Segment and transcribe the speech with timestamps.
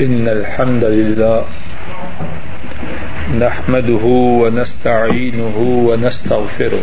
[0.00, 1.44] إن الحمد لله
[3.40, 4.04] نحمده
[4.42, 5.56] ونستعينه
[5.88, 6.82] ونستغفره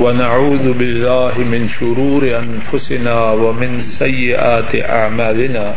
[0.00, 5.74] ونعوذ بالله من شرور أنفسنا ومن سيئات أعمالنا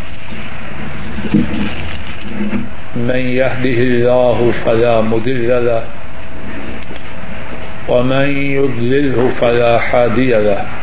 [2.95, 5.83] من يهده الله فلا مدل له
[7.89, 8.27] ومن
[8.57, 10.82] يضلله فلا حادي له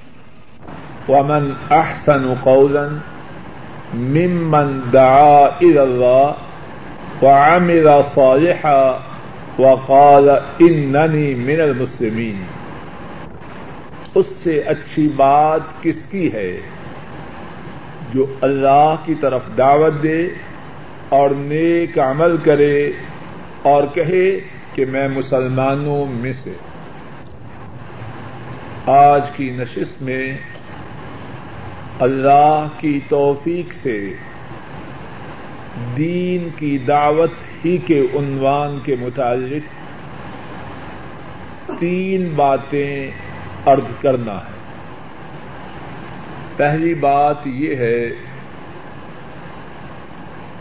[1.09, 2.87] ومن احسن قولا
[3.93, 6.31] ممن دعا الى الله
[7.21, 8.99] وعمل صالحا
[9.59, 12.43] وقال انني من المسلمين۔
[14.15, 16.59] اس سے اچھی بات کس کی ہے؟
[18.13, 20.27] جو اللہ کی طرف دعوت دے
[21.09, 22.91] اور نیک عمل کرے
[23.61, 24.39] اور کہے
[24.75, 26.53] کہ میں مسلمانوں میں سے۔
[28.85, 30.37] آج کی نشست میں
[32.01, 34.13] اللہ کی توفیق سے
[35.97, 37.31] دین کی دعوت
[37.65, 39.81] ہی کے عنوان کے متعلق
[41.79, 43.11] تین باتیں
[43.65, 44.61] ارد کرنا ہے۔
[46.57, 48.09] پہلی بات یہ ہے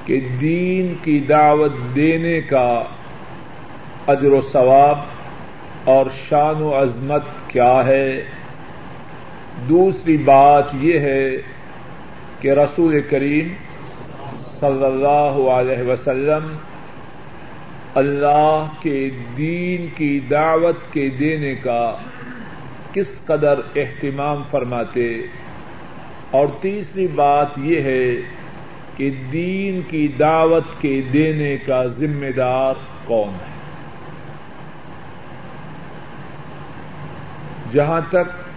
[0.04, 2.82] کہ دین کی دعوت دینے کا
[4.06, 4.98] اجر و ثواب
[5.84, 8.24] اور شان و عظمت کیا ہے؟
[9.68, 11.30] دوسری بات یہ ہے
[12.40, 13.48] کہ رسول کریم
[14.60, 16.56] صلی اللہ علیہ وسلم
[17.94, 21.96] اللہ کے دین کی دعوت کے دینے کا
[22.92, 25.22] کس قدر اہتمام فرماتے
[26.30, 28.10] اور تیسری بات یہ ہے
[28.96, 33.60] کہ دین کی دعوت کے دینے کا ذمہ دار کون ہے۔
[37.72, 38.49] جہاں تک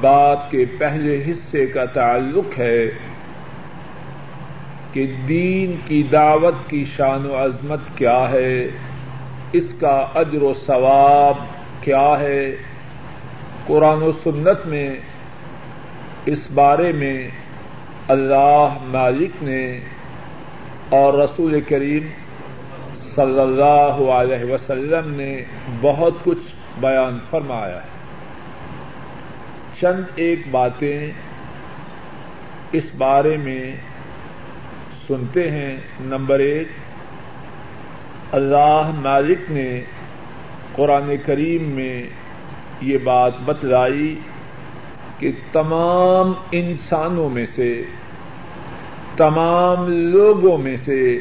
[0.00, 2.90] بات کے پہلے حصے کا تعلق ہے
[4.92, 8.68] کہ دین کی دعوت کی شان و عظمت کیا ہے،
[9.52, 11.36] اس کا اجر و ثواب
[11.80, 12.56] کیا ہے۔
[13.66, 14.96] قرآن و سنت میں
[16.26, 17.28] اس بارے میں
[18.08, 19.80] اللہ مالک نے
[20.88, 22.06] اور رسول کریم
[23.14, 25.44] صلی اللہ علیہ وسلم نے
[25.80, 27.89] بہت کچھ بیان فرمایا ہے۔
[29.80, 31.10] چند ایک باتیں
[32.72, 33.76] اس بارے میں
[35.06, 36.68] سنتے ہیں۔ نمبر ایک،
[38.32, 39.80] اللہ مالک نے
[40.72, 42.02] قرآن کریم میں
[42.80, 44.20] یہ بات بتلائی
[45.18, 47.82] کہ تمام انسانوں میں سے،
[49.16, 51.18] تمام لوگوں میں سے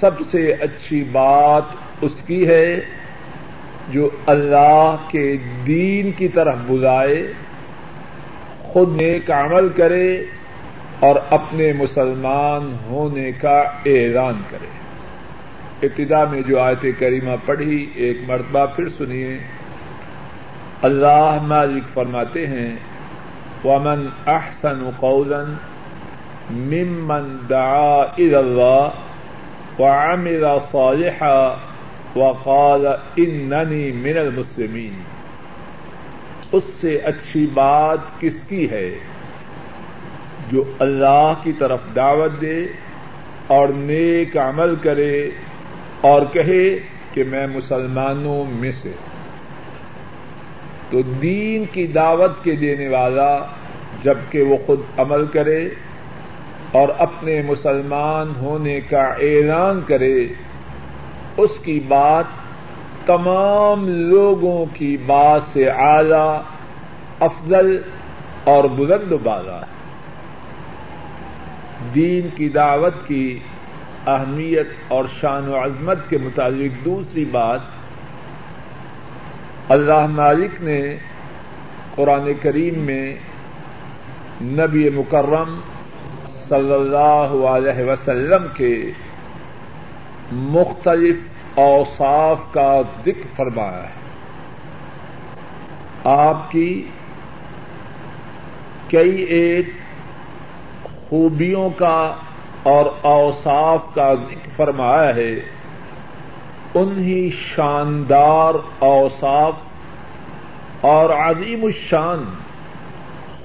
[0.00, 1.64] سب سے اچھی بات
[2.00, 2.80] اس کی ہے
[3.88, 5.36] جو اللہ کے
[5.66, 7.32] دین کی طرف بلائے۔
[8.76, 10.24] خود نیک عمل کرے
[11.00, 14.66] اور اپنے مسلمان ہونے کا اعلان کرے۔
[15.86, 19.38] ابتدا میں جو آیت کریمہ پڑھی، ایک مرتبہ پھر سنیے۔
[20.82, 22.76] اللہ مالک فرماتے ہیں،
[23.64, 25.44] ومن احسن قولا
[26.50, 28.88] ممن دعا الى اللہ
[29.78, 31.56] وعمل صالحا
[32.16, 32.86] وقال
[33.16, 35.15] انني من المسلمين۔
[36.52, 38.98] اس سے اچھی بات کس کی ہے؟
[40.50, 42.66] جو اللہ کی طرف دعوت دے
[43.46, 45.30] اور نیک عمل کرے
[46.00, 46.78] اور کہے
[47.12, 48.92] کہ میں مسلمانوں میں سے
[50.90, 53.38] تو دین کی دعوت کے دینے والا
[54.02, 55.68] جبکہ وہ خود عمل کرے
[56.72, 60.26] اور اپنے مسلمان ہونے کا اعلان کرے،
[61.36, 62.24] اس کی بات
[63.06, 66.40] تمام لوگوں کی بات سے اعلی،
[67.20, 67.82] افضل
[68.44, 69.76] اور بلند بالا۔ ہے
[71.94, 73.38] دین کی دعوت کی
[74.06, 77.60] اہمیت اور شان و عظمت کے مطابق دوسری بات،
[79.68, 80.96] اللہ مالک نے
[81.94, 83.16] قرآن کریم میں
[84.42, 85.58] نبی مکرم
[86.48, 88.90] صلی اللہ علیہ وسلم کے
[90.32, 91.16] مختلف
[91.56, 94.06] اوصاف کا ذکر فرمایا ہے۔
[96.04, 96.88] آپ کی
[98.88, 99.66] کئی ایک
[100.82, 102.14] خوبیوں کا
[102.62, 105.34] اور اوصاف کا ذکر فرمایا ہے۔
[106.74, 109.54] انہی شاندار اوصاف
[110.80, 112.24] اور عظیم الشان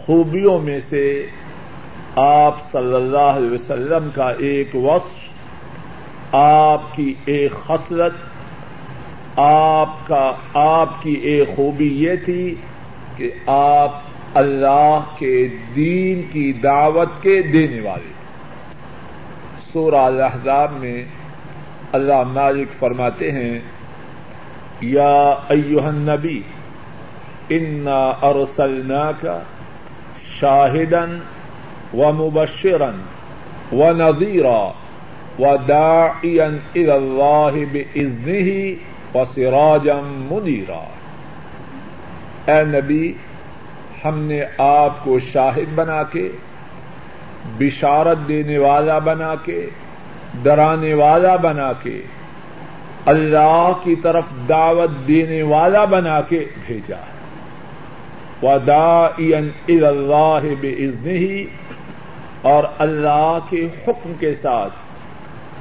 [0.05, 1.27] خوبیوں میں سے
[2.15, 5.20] آپ صلی اللہ علیہ وسلم کا ایک وصف
[6.31, 8.13] آپ کی ایک خصلت،
[9.39, 12.55] آپ کا، آپ کی ایک خوبی یہ تھی
[13.17, 13.91] کہ آپ
[14.33, 18.11] اللہ کے دین کی دعوت کے دینے والے
[19.73, 21.03] سورہ الحضاب میں
[21.91, 23.59] اللہ مالک فرماتے ہیں،
[24.81, 25.13] یا
[25.49, 26.41] ایوہ النبی،
[27.49, 29.25] انا ارسلناک
[30.39, 31.05] شاہدا
[31.93, 32.91] و مبشرا
[33.71, 34.59] و نذیرا
[35.39, 36.45] و داعیا
[36.75, 38.73] الى اللہ بإذنه
[39.15, 40.83] و سراجا منیرا۔
[42.51, 43.13] اے نبی،
[44.05, 46.31] ہم نے آپ کو شاہد بنا کے،
[47.57, 49.69] بشارت دینے والا بنا کے،
[50.43, 52.01] ڈرانے والا بنا کے،
[53.05, 56.95] اللہ کی طرف دعوت دینے والا بنا کے بھیجا۔
[58.43, 61.45] ودا اللہ بزن ہی
[62.41, 64.73] اور اللہ کے حکم کے ساتھ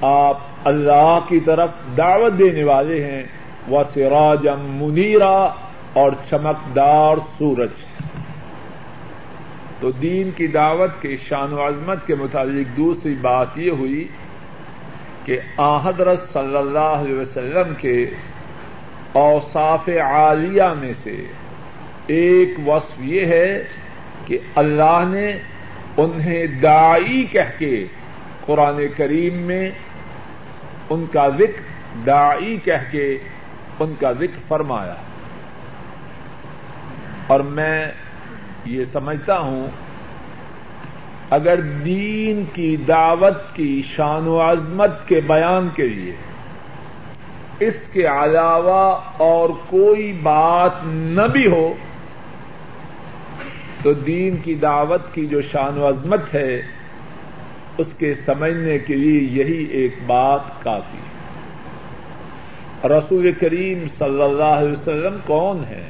[0.03, 3.23] آپ اللہ کی طرف دعوت دینے والے ہیں۔
[3.69, 5.55] وہ سراجم منیرا
[5.93, 7.71] اور چمکدار سورج۔
[9.81, 14.09] تو دین کی دعوت کے شان و عظمت کے متعلق دوسری بات یہ ہوئی
[15.25, 18.11] کہ آحدرت صلی اللہ علیہ وسلم کے
[19.13, 21.25] اوصاف عالیہ میں سے
[22.07, 23.65] ایک وصف یہ ہے
[24.27, 25.33] کہ اللہ نے
[25.97, 27.87] انہیں دائی کہہ کے
[28.47, 29.71] قرآن کریم میں
[30.91, 31.61] ان کا ذکر
[32.07, 33.19] دائی کہہ کے
[33.79, 34.95] ان کا ذکر فرمایا۔
[37.27, 37.93] اور میں
[38.65, 39.67] یہ سمجھتا ہوں،
[41.31, 46.17] اگر دین کی دعوت کی شان و عظمت کے بیان کے لیے
[47.61, 51.75] اس کے علاوہ اور کوئی بات نہ بھی ہو،
[53.83, 56.63] تو دین کی دعوت کی جو شان و عظمت ہے
[57.81, 61.21] اس کے سمجھنے کے لیے یہی ایک بات کافی ہے۔
[62.89, 65.89] رسول کریم صلی اللہ علیہ وسلم کون ہے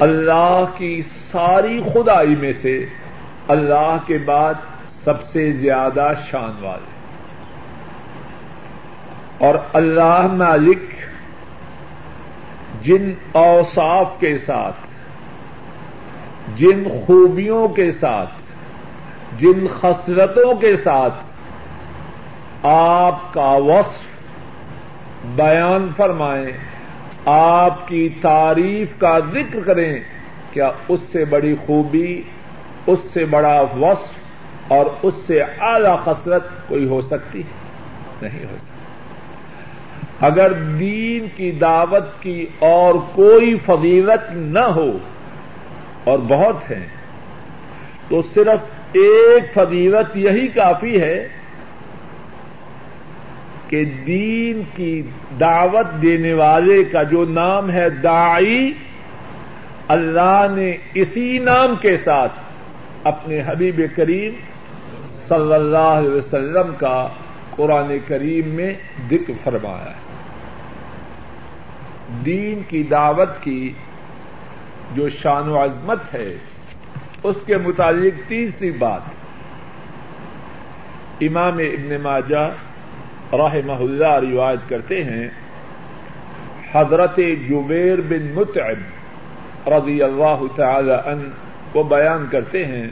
[0.00, 2.86] اللہ کی ساری خدائی میں سے
[3.48, 4.54] اللہ کے بعد
[5.04, 6.96] سب سے زیادہ شان والے۔
[9.38, 10.78] اور اللہ مالک
[12.82, 14.76] جن اوصاف کے ساتھ،
[16.56, 18.30] جن خوبیوں کے ساتھ
[19.38, 21.14] جن خصلتوں کے ساتھ
[22.66, 24.04] آپ کا وصف
[25.36, 26.52] بیان فرمائیں،
[27.26, 29.92] آپ کی تعریف کا ذکر کریں،
[30.50, 32.22] کیا اس سے بڑی خوبی،
[32.86, 37.42] اس سے بڑا وصف اور اس سے اعلی خسرت کوئی ہو سکتی
[38.22, 44.90] نہیں ہو سکتی۔ اگر دین کی دعوت کی اور کوئی فضیلت نہ ہو،
[46.04, 46.86] اور بہت ہیں،
[48.08, 48.60] تو صرف
[48.98, 51.28] ایک فضیلت یہی کافی ہے
[53.68, 55.02] کہ دین کی
[55.40, 58.72] دعوت دینے والے کا جو نام ہے دائی
[59.88, 62.32] اللہ نے اسی نام کے ساتھ
[63.04, 64.32] اپنے حبیب کریم
[65.28, 67.08] صلی اللہ علیہ وسلم کا
[67.50, 68.74] قرآن کریم میں
[69.10, 70.06] ذکر فرمایا ہے۔
[72.24, 73.72] دین کی دعوت کی
[74.94, 76.36] جو شان و عظمت ہے
[77.28, 79.04] اس کے متعلق تیسری بات
[81.22, 82.44] امام ابن ماجہ
[83.34, 85.26] رحمہ اللہ روایت کرتے ہیں،
[86.72, 87.16] حضرت
[87.48, 91.24] جبیر بن متعب رضی اللہ تعالی عنہ
[91.72, 92.88] کو بیان کرتے ہیں،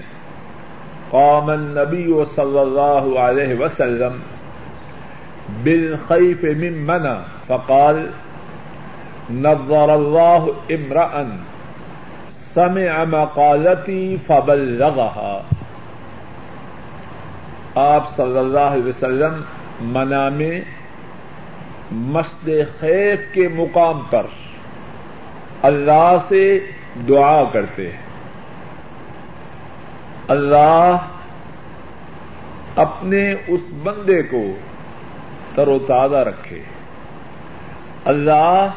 [1.11, 4.19] قام النبی صلی اللہ علیہ وسلم
[5.62, 8.07] بالخیف من منع، فقال،
[9.43, 11.23] نظر اللہ امرأ
[12.55, 15.41] سمع مقالتی فبلغها
[17.75, 19.43] آپ صلی اللہ علیہ وسلم
[19.81, 20.61] منا میں
[21.93, 22.49] مسد
[22.81, 24.27] خیف کے مقام پر
[25.63, 26.67] اللہ سے
[27.09, 27.99] دعا کرتے ہیں۔
[30.29, 30.97] اللہ
[32.77, 34.43] اپنے اس بندے کو
[35.55, 36.63] تر و تازہ رکھے۔
[38.05, 38.69] اللہ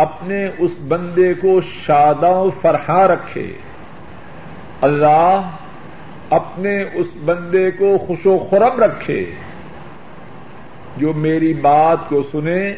[0.00, 3.52] اپنے اس بندے کو شادہ و فرحا رکھے۔
[4.80, 5.50] اللہ
[6.30, 9.34] اپنے اس بندے کو خوش و خرم رکھے۔
[10.96, 12.76] جو میری بات کو سنے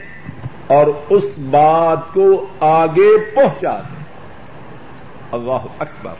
[0.67, 4.05] اور اس بات کو آگے پہنچا دے
[5.33, 6.15] اللہ اکبر۔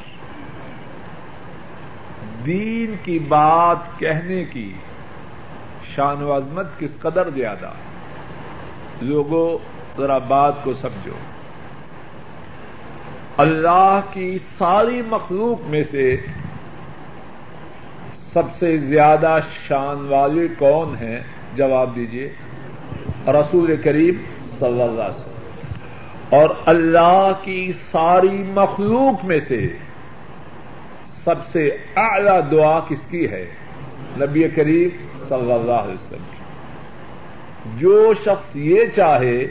[2.47, 4.73] دین کی بات کہنے کی
[5.95, 7.71] شان و عظمت کس قدر زیادہ۔
[9.01, 9.59] لوگوں
[9.99, 11.13] ذرا بات کو سمجھو۔
[13.37, 16.17] اللہ کی ساری مخلوق میں سے
[18.33, 21.21] سب سے زیادہ شان والے کون ہیں؟
[21.57, 22.33] جواب دیجیے
[23.29, 24.15] رسول کریم
[24.59, 25.33] صلی اللہ علیہ وسلم۔
[26.31, 29.77] اور اللہ کی ساری مخلوق میں سے
[31.25, 33.47] سب سے اعلی دعا کس کی ہے؟
[34.17, 34.89] نبی کریم
[35.29, 36.43] صلی اللہ علیہ وسلم
[37.79, 39.47] جو شخص یہ چاہے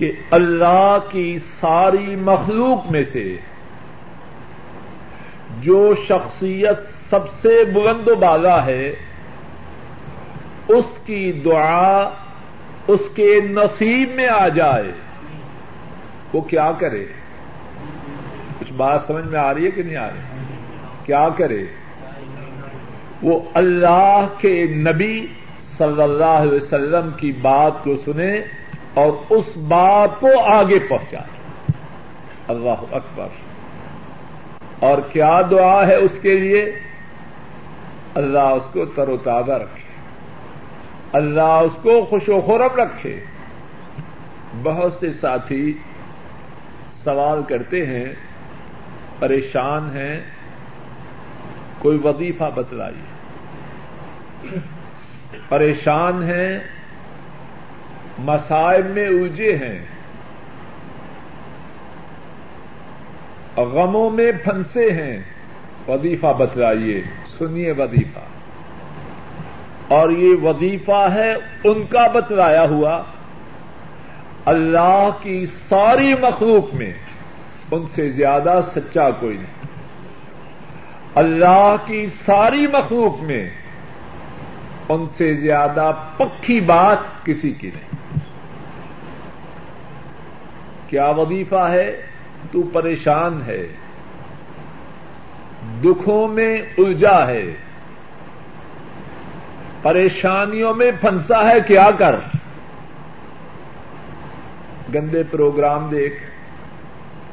[0.00, 3.36] کہ اللہ کی ساری مخلوق میں سے
[5.60, 8.94] جو شخصیت سب سے بلند و بالا ہے،
[10.68, 12.10] اس کی دعا
[12.88, 14.92] اس کے نصیب میں آ جائے۔
[16.32, 17.04] وہ کیا کرے؟
[18.60, 20.44] کچھ بات سمجھ میں آ رہی ہے کہ نہیں آ رہی؟
[21.04, 21.64] کیا کرے؟
[23.22, 25.26] وہ اللہ کے نبی
[25.78, 28.59] صلی اللہ علیہ وسلم کی بات کو سنے۔
[28.94, 31.40] اور اس بات کو آگے پہنچائے
[32.48, 33.28] اللہ اکبر۔
[34.78, 36.78] اور کیا دعا ہے اس کے لیے؟
[38.14, 39.90] اللہ اس کو تر و تازہ رکھے۔
[41.12, 43.24] اللہ اس کو خوش و خورم رکھے۔
[44.62, 45.78] بہت سے ساتھی
[47.04, 48.06] سوال کرتے ہیں،
[49.18, 50.20] پریشان ہیں،
[51.78, 53.20] کوئی وظیفہ بتلائیے۔
[55.48, 56.58] پریشان ہیں
[58.20, 59.84] مسائب میں الجھے ہیں۔
[63.56, 65.18] غموں میں پھنسے ہیں۔
[65.88, 67.02] وظیفہ بتلائیے،
[67.38, 68.18] سنیے وظیفہ۔
[69.88, 71.34] اور یہ وظیفہ ہے
[71.64, 73.02] ان کا بتلایا ہوا۔
[74.44, 76.92] اللہ کی ساری مخلوق میں
[77.70, 79.66] ان سے زیادہ سچا کوئی نہیں۔
[81.14, 83.50] اللہ کی ساری مخلوق میں
[84.88, 87.89] ان سے زیادہ پکی بات کسی کی نہیں۔
[90.90, 92.00] کیا وظیفہ ہے؟
[92.52, 93.66] تو پریشان ہے۔
[95.84, 97.44] دکھوں میں الجھا ہے۔
[99.82, 102.14] پریشانیوں میں پھنسا ہے کیا کر؟
[104.94, 106.14] گندے پروگرام دیکھ،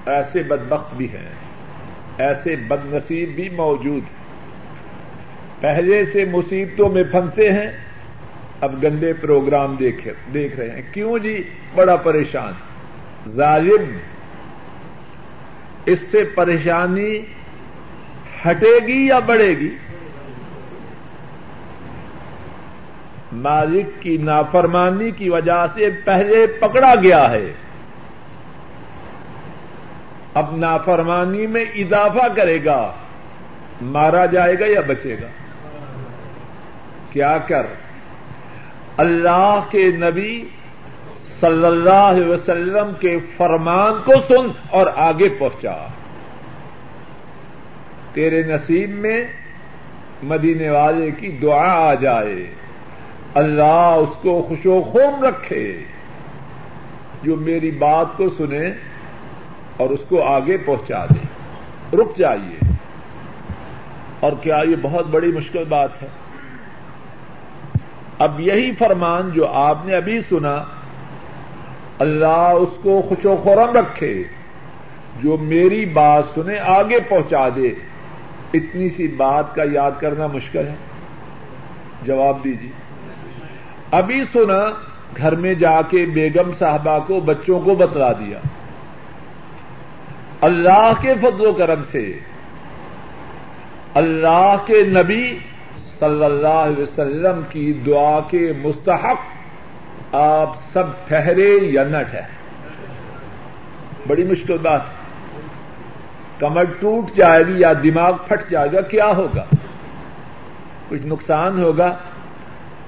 [0.06, 1.30] ایسے بدبخت بھی ہیں۔
[2.18, 4.18] ایسے بد نصیب بھی موجود ہیں۔
[5.60, 7.72] پہلے سے مصیبتوں میں پھنسے ہیں،
[8.62, 11.44] اب گندے پروگرام دیکھ رہے ہیں۔ کیوں جی؟
[11.76, 12.54] بڑا پریشان۔
[13.30, 13.98] ظالم،
[15.86, 17.20] اس سے پریشانی
[18.46, 19.76] ہٹے گی یا بڑھے گی؟
[23.32, 27.54] مالک کی نافرمانی کی وجہ سے پہلے پکڑا گیا ہے۔
[30.34, 32.92] اب نافرمانی میں اضافہ کرے گا،
[33.82, 35.28] مارا جائے گا یا بچے گا؟
[37.12, 37.66] کیا کر؟
[38.98, 40.50] اللہ کے نبی
[41.40, 45.88] صلی اللہ علیہ وسلم کے فرمان کو سن اور آگے پہنچا۔
[48.14, 49.26] تیرے نصیب میں
[50.24, 52.54] مدینے والے کی دعا آ جائے۔
[53.34, 55.84] اللہ اس کو خوش و خوم رکھے۔
[57.24, 58.68] جو میری بات کو سنے
[59.78, 61.28] اور اس کو آگے پہنچا دے۔
[61.98, 62.74] رک جائیے۔
[64.20, 66.08] اور کیا یہ بہت بڑی مشکل بات ہے؟
[68.20, 70.64] اب یہی فرمان جو آپ نے ابھی سنا
[72.00, 74.24] اللہ اس کو خوش و خورم رکھے،
[75.24, 77.74] جو میری بات سنے آگے پہنچا دے۔
[78.54, 80.76] اتنی سی بات کا یاد کرنا مشکل ہے۔
[82.04, 82.72] جواب دیجیے۔
[83.92, 84.66] ابھی سنا،
[85.18, 88.40] گھر میں جا کے بیگم صاحبہ کو بچوں کو بتلا دیا۔
[90.42, 92.20] اللہ کے فضل و کرم سے۔
[93.94, 95.38] اللہ کے نبی
[96.00, 99.37] صلی اللہ علیہ وسلم کی دعا کے مستحق
[100.12, 102.38] آپ سب ٹھہرے یا نہ ٹھہرے؟
[104.08, 105.08] بڑی مشکل بات ہے۔
[106.40, 109.44] کمر ٹوٹ جائے گی یا دماغ پھٹ جائے گا، کیا ہوگا؟
[110.90, 111.98] کچھ نقصان ہوگا؟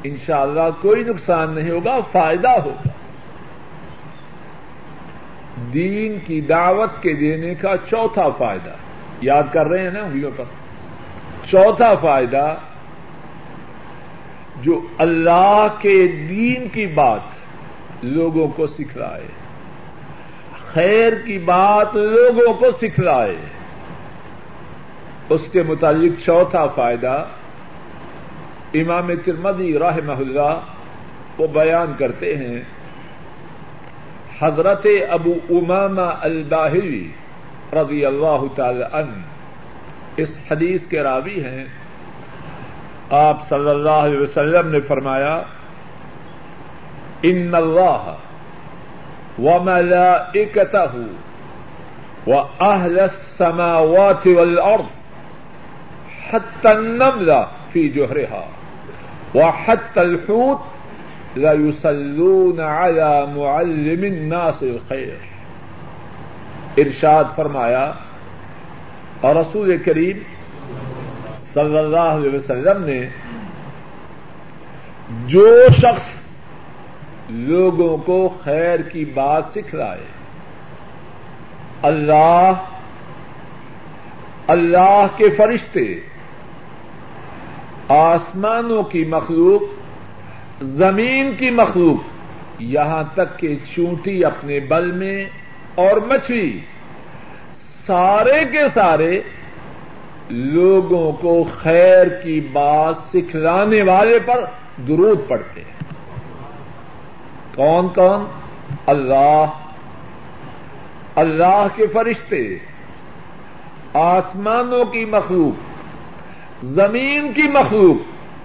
[0.03, 2.89] انشاءاللہ کوئی نقصان نہیں ہوگا، فائدہ ہوگا۔
[5.73, 8.69] دین کی دعوت کے دینے کا چوتھا فائدہ،
[9.21, 10.43] یاد کر رہے ہیں نا انگلیوں پر؟
[11.49, 12.55] چوتھا فائدہ
[14.61, 15.97] جو اللہ کے
[16.29, 19.27] دین کی بات لوگوں کو سکھلائے،
[20.73, 23.35] خیر کی بات لوگوں کو سکھلائے،
[25.29, 27.25] اس کے متعلق چوتھا فائدہ
[28.73, 30.59] امام ترمدی رحمہ اللہ
[31.37, 32.61] وہ بیان کرتے ہیں،
[34.41, 37.07] حضرت ابو امامہ الباہری
[37.73, 41.65] رضی اللہ تعالی عنہ اس حدیث کے راوی ہیں۔
[43.17, 45.35] آپ صلی اللہ علیہ وسلم نے فرمایا،
[47.29, 48.03] ان اللہ
[49.39, 50.93] وملائكته
[52.27, 54.89] وأهل السماوات والأرض
[56.29, 58.43] حتى النملة في جهرها
[59.35, 60.61] وحتى الحوت
[61.35, 65.17] لا يصلون على معلم الناس الخير
[66.77, 67.85] ارشاد فرمایا،
[69.21, 70.17] اور رسول کریم
[71.53, 72.99] صلی اللہ علیہ وسلم نے
[75.27, 76.17] جو شخص
[77.29, 80.05] لوگوں کو خیر کی بات سکھلائے
[81.81, 82.51] اللہ
[84.47, 85.83] اللہ کے فرشتے،
[87.87, 89.61] آسمانوں کی مخلوق،
[90.61, 95.25] زمین کی مخلوق، یہاں تک کہ چونٹی اپنے بل میں
[95.75, 96.59] اور مچھلی،
[97.85, 99.21] سارے کے سارے
[100.29, 104.45] لوگوں کو خیر کی بات سکھلانے والے پر
[104.87, 105.79] درود پڑتے ہیں۔
[107.55, 108.25] کون کون؟
[108.85, 109.45] اللہ۔
[111.15, 112.55] اللہ کے فرشتے۔
[113.93, 115.59] آسمانوں کی مخلوق۔
[116.65, 117.97] زمین کی مخلوق۔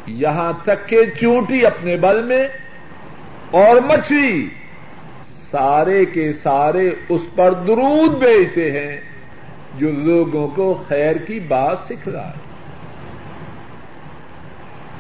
[0.06, 2.48] یہاں تک کہ چونٹی اپنے بل میں
[3.50, 4.48] اور مچھلی۔
[5.50, 9.13] سارے کے سارے اس پر درود بیچتے ہیں۔
[9.78, 12.54] جو لوگوں کو خیر کی بات سکھ رہا ہے۔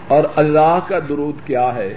[0.08, 1.94] اور اللہ کا درود کیا ہے؟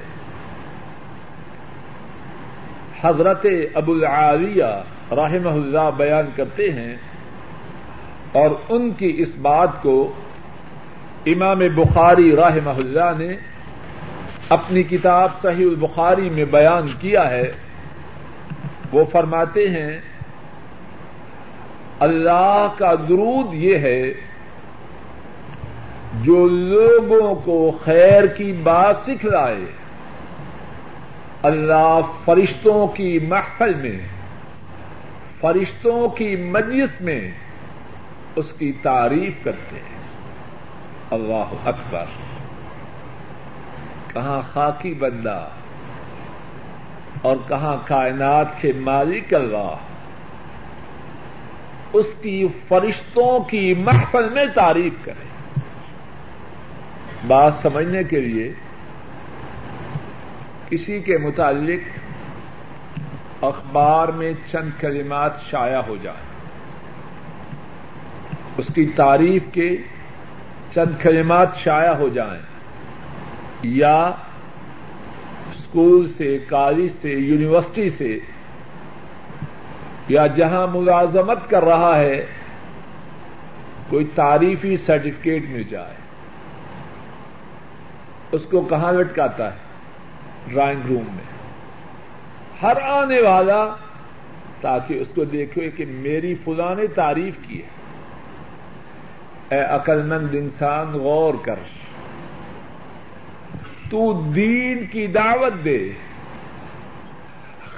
[3.03, 4.65] حضرت ابو العالیہ
[5.11, 6.95] رحمہ اللہ بیان کرتے ہیں
[8.31, 10.13] اور ان کی اس بات کو
[11.25, 13.37] امام بخاری رحمہ اللہ نے
[14.49, 17.51] اپنی کتاب صحیح البخاری میں بیان کیا ہے۔
[18.91, 20.01] وہ فرماتے ہیں
[21.99, 24.13] اللہ کا درود یہ ہے
[26.23, 29.65] جو لوگوں کو خیر کی بات سکھلائے،
[31.43, 33.99] اللہ فرشتوں کی محفل میں،
[35.41, 37.31] فرشتوں کی مجلس میں
[38.35, 39.97] اس کی تعریف کرتے ہیں۔
[41.11, 42.05] اللہ اکبر۔
[44.13, 45.47] کہاں خاکی بندہ
[47.21, 49.75] اور کہاں کائنات کے مالک اللہ۔
[51.97, 55.59] اس کی فرشتوں کی محفل میں تعریف کرے
[57.27, 58.53] بات سمجھنے کے لیے
[60.69, 61.99] کسی کے متعلق
[63.43, 66.23] اخبار میں چند کلمات شائع ہو جائے۔
[68.57, 69.77] اس کی تعریف کے
[70.73, 72.41] چند کلمات شائع ہو جائیں۔
[73.63, 73.97] یا
[75.55, 78.19] اسکول سے، کالج سے، یونیورسٹی سے
[80.07, 82.25] یا جہاں ملازمت کر رہا ہے،
[83.89, 85.93] کوئی تعریفی سرٹیفکیٹ مل جائے۔
[88.31, 89.57] اس کو کہاں لٹکاتا ہے؟
[90.47, 91.37] ڈرائنگ روم میں۔
[92.61, 93.75] ہر آنے والا،
[94.61, 97.67] تاکہ اس کو دیکھو کہ میری فلاں نے تعریف کی ہے۔
[99.49, 101.55] اے عقل مند انسان، غور کر۔
[103.89, 105.91] تو دین کی دعوت دے۔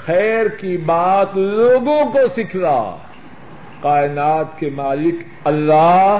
[0.10, 2.98] خیر کی بات لوگوں کو سکھلا۔
[3.82, 6.17] کائنات کے مالک اللہ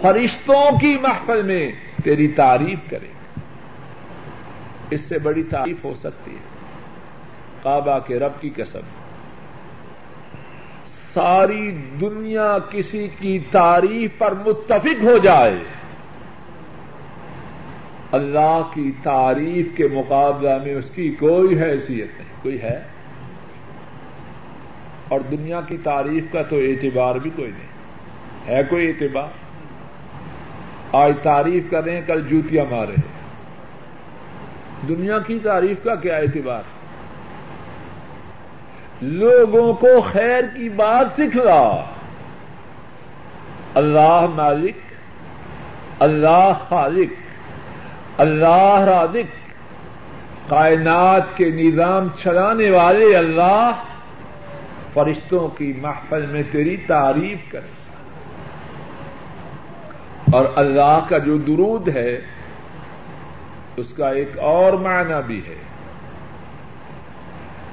[0.00, 1.72] فرشتوں کی محفل میں
[2.04, 3.06] تیری تعریف کرے۔
[4.90, 6.40] اس سے بڑی تعریف ہو سکتی ہے۔
[7.62, 8.80] کعبہ کے رب کی قسم۔
[11.14, 15.58] ساری دنیا کسی کی تعریف پر متفق ہو جائے۔
[18.12, 22.82] اللہ کی تعریف کے مقابلہ میں اس کی کوئی حیثیت نہیں، کوئی ہے۔
[25.08, 27.68] اور دنیا کی تعریف کا تو اعتبار بھی کوئی نہیں،
[28.48, 29.28] ہے کوئی اعتبار۔
[30.92, 33.20] آج تعریف کر رہے ہیں، کل جوتیاں مارے ہیں۔
[34.88, 36.62] دنیا کی تعریف کا کیا اعتبار؟
[39.02, 41.84] لوگوں کو خیر کی بات سکھلا۔
[43.74, 44.76] اللہ مالک،
[45.98, 47.29] اللہ خالق۔
[48.18, 49.50] اللہ رازق،
[50.50, 53.70] کائنات کے نظام چلانے والے اللہ،
[54.92, 57.80] فرشتوں کی محفل میں تیری تعریف کرے۔
[60.32, 62.20] اور اللہ کا جو درود ہے،
[63.76, 65.56] اس کا ایک اور معنی بھی ہے۔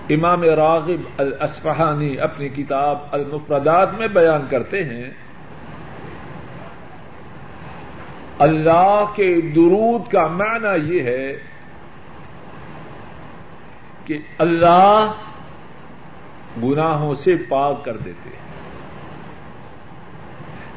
[0.09, 5.26] امام راغب الاسفہانی اپنی کتاب المفردات میں بیان کرتے ہیں۔
[8.39, 11.39] اللہ کے درود کا معنی یہ ہے
[14.05, 15.11] کہ اللہ
[16.63, 18.47] گناہوں سے پاک کر دیتے ہیں۔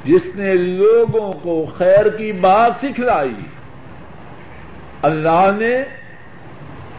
[0.04, 3.34] جس نے لوگوں کو خیر کی بات سکھلائی،
[5.02, 5.82] اللہ نے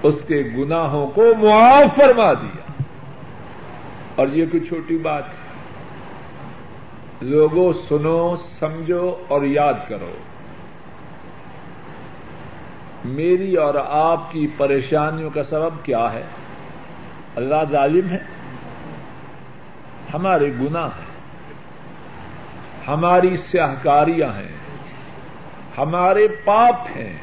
[0.04, 2.84] اس کے گناہوں کو معاف فرما دیا۔
[4.15, 5.41] اور یہ کوئی چھوٹی بات ہے۔
[7.21, 10.12] لوگوں، سنو، سمجھو اور یاد کرو۔
[13.05, 16.23] میری اور آپ کی پریشانیوں کا سبب کیا ہے؟
[17.35, 18.17] اللہ ظالم ہے۔
[20.13, 21.11] ہمارے گناہ ہیں۔
[22.87, 24.55] ہماری سیاہکاریاں ہیں۔
[25.77, 27.17] ہمارے پاپ ہیں۔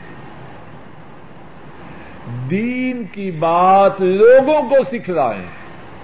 [2.50, 5.44] دین کی بات لوگوں کو سکھلائیں،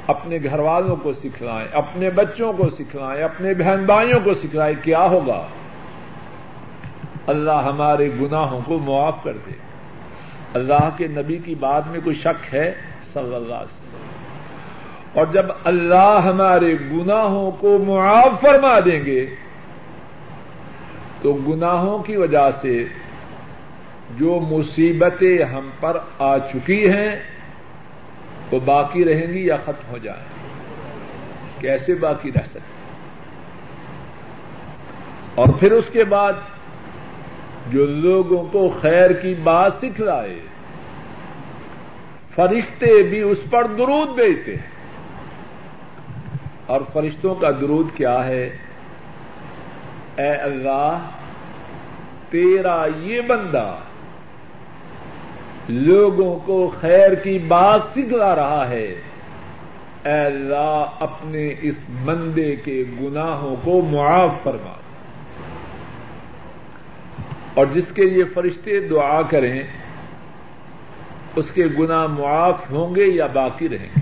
[0.07, 5.05] اپنے گھر والوں کو سکھلائیں، اپنے بچوں کو سکھلائیں، اپنے بہن بھائیوں کو سکھلائیں، کیا
[5.05, 5.47] ہوگا؟
[7.27, 9.51] اللہ ہمارے گناہوں کو معاف کر دے۔
[10.55, 12.75] اللہ کے نبی کی بات میں کوئی شک ہے؟
[13.13, 19.27] صلی اللہ علیہ وسلم۔ اور جب اللہ ہمارے گناہوں کو معاف فرما دیں گے،
[21.23, 22.85] تو گناہوں کی وجہ سے
[24.17, 27.17] جو مصیبتیں ہم پر آ چکی ہیں،
[28.51, 30.25] وہ باقی رہیں گی یا ختم ہو جائیں
[31.61, 32.61] کیسے باقی رہ سکتے
[35.35, 36.33] اور پھر اس کے بعد
[37.71, 40.41] جو لوگوں کو خیر کی بات سکھلائے۔
[42.35, 44.75] فرشتے بھی اس پر درود بیچتے ہیں۔
[46.67, 48.57] اور فرشتوں کا درود کیا ہے؟
[50.17, 50.99] اے اللہ،
[52.31, 53.75] تیرا یہ بندہ
[55.69, 59.01] لوگوں کو خیر کی بات سکھلا رہا ہے۔
[60.05, 64.84] اے اللہ، اپنے اس بندے کے گناہوں کو معاف فرما۔
[67.55, 69.63] اور جس کے لیے فرشتے دعا کریں،
[71.37, 74.01] اس کے گناہ معاف ہوں گے یا باقی رہیں گے؟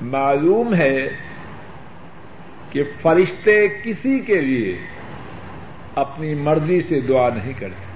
[0.00, 1.08] معلوم ہے
[2.70, 4.78] کہ فرشتے کسی کے لیے
[5.94, 7.90] اپنی مرضی سے دعا نہیں کرتے۔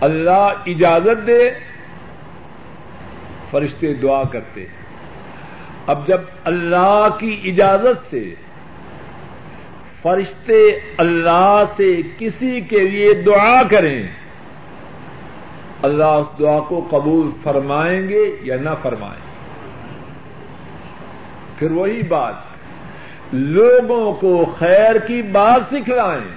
[0.00, 1.50] اللہ اجازت دے،
[3.50, 4.84] فرشتے دعا کرتے۔ ہیں
[5.86, 8.34] اب جب اللہ کی اجازت سے
[10.04, 14.02] فرشتے اللہ سے کسی کے لیے دعا کریں۔
[15.82, 19.20] اللہ اس دعا کو قبول فرمائیں گے یا نہ فرمائیں۔
[21.58, 22.34] پھر وہی بات،
[23.32, 26.36] لوگوں کو خیر کی بات سکھلائیں۔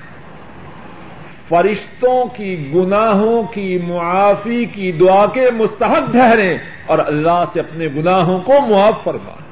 [1.50, 8.40] فرشتوں کی گناہوں کی معافی کی دعا کے مستحق ٹھہریں اور اللہ سے اپنے گناہوں
[8.40, 9.47] کو معاف فرمائیں۔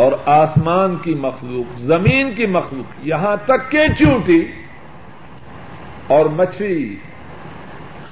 [0.00, 4.40] اور آسمان کی مخلوق، زمین کی مخلوق، یہاں تک کہ چوٹی
[6.06, 6.94] اور مچھلی،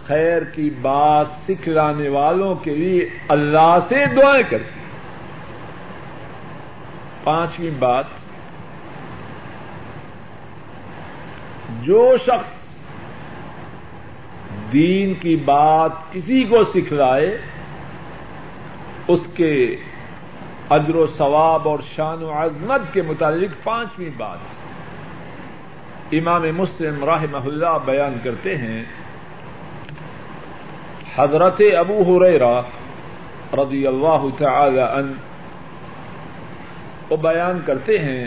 [0.07, 4.77] خیر کی بات سکھلانے والوں کے لیے اللہ سے دعائیں کرتی
[7.25, 8.07] پانچویں بات،
[11.83, 12.57] جو شخص
[14.73, 17.37] دین کی بات کسی کو سکھلائے،
[19.09, 19.55] اس کے
[20.77, 24.41] ادر و ثواب اور شان و عظمت کے متعلق پانچویں بات
[26.19, 28.83] امام مسلم راہ اللہ بیان کرتے ہیں،
[31.17, 32.57] حضرت ابو ہریرا
[33.61, 35.13] رضی اللہ تعالی عنہ
[37.11, 38.25] وہ بیان کرتے ہیں،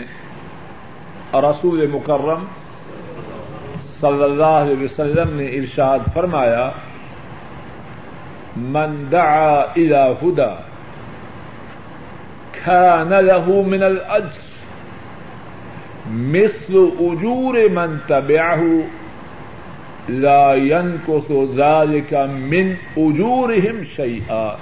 [1.48, 2.42] رسول مکرم
[4.00, 6.66] صلی اللہ علیہ وسلم نے ارشاد فرمایا،
[8.72, 10.71] من دعا الى هدى
[12.66, 14.50] كان له من الاجر
[16.06, 18.62] مثل اجور من تبعه
[20.08, 24.56] لا ينقص ذلك من اجورهم شيئا.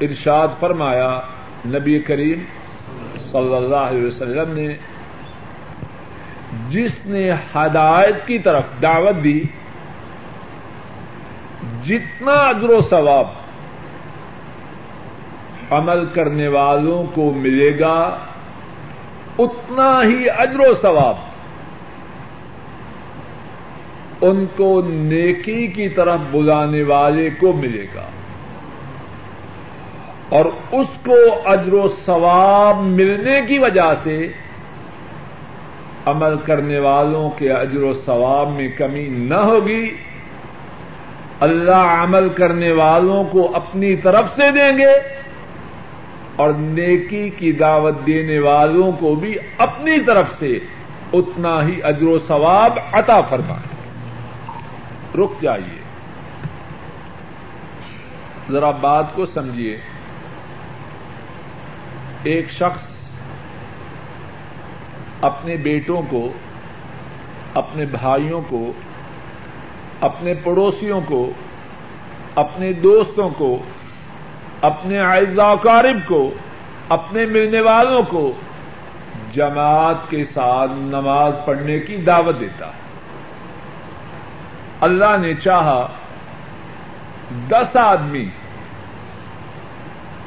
[0.00, 1.20] ارشاد فرمایا،
[1.66, 2.44] نبی کریم
[3.32, 4.76] صلی اللہ علیہ وسلم نے
[6.70, 9.42] جس نے ہدایت کی طرف دعوت دی،
[11.86, 13.43] جتنا اجر و ثواب
[15.74, 18.18] عمل کرنے والوں کو ملے گا
[19.38, 21.16] اتنا ہی اجر و ثواب۔
[24.20, 28.02] ان کو نیکی کی طرف بلانے والے کو ملے گا۔
[30.28, 34.32] اور اس کو اجر و ثواب ملنے کی وجہ سے
[36.06, 39.96] عمل کرنے والوں کے اجر و ثواب میں کمی نہ ہوگی۔
[41.40, 45.23] اللہ عمل کرنے والوں کو اپنی طرف سے دیں گے۔
[46.36, 50.58] اور نیکی کی دعوت دینے والوں کو بھی اپنی طرف سے
[51.12, 53.74] اتنا ہی اجر و ثواب عطا فرمائے۔
[55.18, 55.78] رک جائیے۔
[58.50, 59.78] ذرا بات کو سمجھیے۔
[62.22, 62.94] ایک شخص
[65.20, 66.32] اپنے بیٹوں کو،
[67.54, 68.72] اپنے بھائیوں کو،
[70.00, 71.30] اپنے پڑوسیوں کو،
[72.34, 73.58] اپنے دوستوں کو
[74.64, 74.98] اپنے
[75.42, 76.34] اقارب کو،
[76.88, 78.32] اپنے ملنے والوں کو
[79.32, 82.84] جماعت کے ساتھ نماز پڑھنے کی دعوت دیتا۔ ہے
[84.80, 85.86] اللہ نے چاہا
[87.48, 88.28] دس آدمی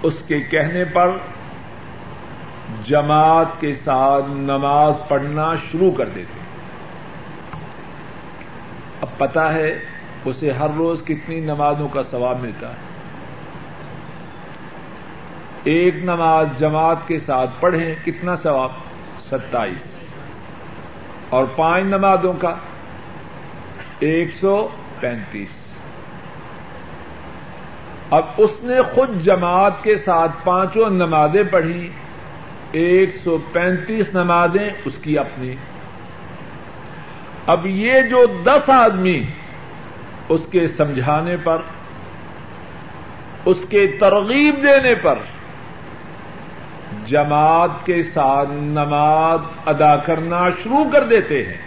[0.04, 1.12] اس کے کہنے پر
[2.86, 6.40] جماعت کے ساتھ نماز پڑھنا شروع کر دیتے۔
[9.02, 9.80] اب پتا ہے
[10.26, 12.87] اسے ہر روز کتنی نمازوں کا ثواب ملتا ہے۔
[15.68, 18.72] ایک نماز جماعت کے ساتھ پڑھیں، کتنا ثواب؟
[19.32, 19.96] ستائیس۔
[21.30, 22.56] اور پانچ نمازوں کا
[24.00, 24.68] ایک سو
[25.00, 25.50] پینتیس۔
[28.12, 31.90] اب اس نے خود جماعت کے ساتھ پانچوں نمازیں پڑھی
[32.72, 35.56] ایک سو پینتیس نمازیں اس کی اپنی۔
[37.48, 39.24] اب یہ جو دس آدمی
[40.30, 41.62] اس کے سمجھانے پر،
[43.46, 45.20] اس کے ترغیب دینے پر
[47.06, 51.58] جماعت کے ساتھ نماز ادا کرنا شروع کر دیتے ہیں۔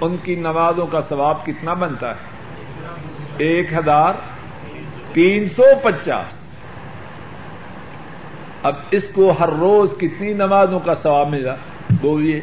[0.00, 2.32] ان کی نمازوں کا ثواب کتنا بنتا ہے؟
[3.36, 4.14] ایک ہزار
[5.12, 6.54] تین سو پچاس۔
[8.62, 11.54] اب اس کو ہر روز کتنی نمازوں کا ثواب ملا
[12.00, 12.40] بولیے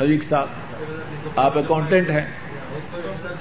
[0.00, 0.46] حریق صاحب،
[1.36, 2.26] آپ اکاؤنٹنٹ ہیں۔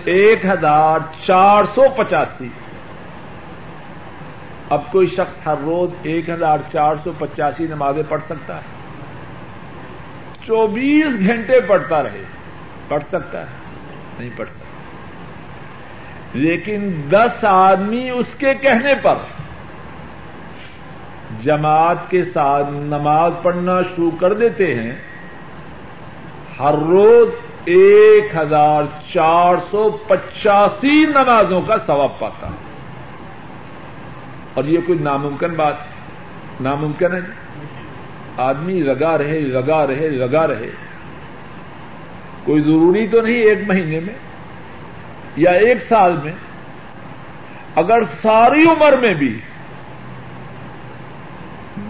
[0.05, 2.47] ایک ہزار چار سو پچاسی۔
[4.69, 8.61] اب کوئی شخص ہر روز ایک ہزار چار سو پچاسی نمازیں پڑھ سکتا ہے۔
[10.45, 12.23] چوبیس گھنٹے پڑھتا رہے۔
[12.87, 13.55] پڑھ سکتا ہے۔
[14.19, 14.65] نہیں پڑھ سکتا۔
[16.33, 19.15] لیکن دس آدمی اس کے کہنے پر
[21.41, 24.95] جماعت کے ساتھ نماز پڑھنا شروع کر دیتے ہیں۔
[26.59, 27.27] ہر روز
[27.65, 32.68] ایک ہزار چار سو پچاسی نمازوں کا ثواب پاتا ہے۔
[34.53, 35.91] اور یہ کوئی ناممکن بات ہے؟
[36.61, 37.19] ناممکن ہے۔
[38.37, 40.69] آدمی لگا رہے لگا رہے لگا رہے۔
[42.43, 44.13] کوئی ضروری تو نہیں ایک مہینے میں
[45.35, 46.31] یا ایک سال میں؟
[47.75, 49.39] اگر ساری عمر میں بھی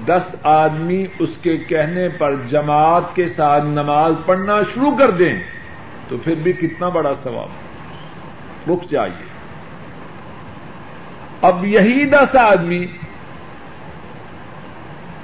[0.05, 5.39] دس آدمی اس کے کہنے پر جماعت کے ساتھ نماز پڑھنا شروع کر دیں
[6.07, 7.49] تو پھر بھی کتنا بڑا سواب
[8.71, 9.28] رک جائیے۔
[11.41, 12.87] اب یہی دس آدمی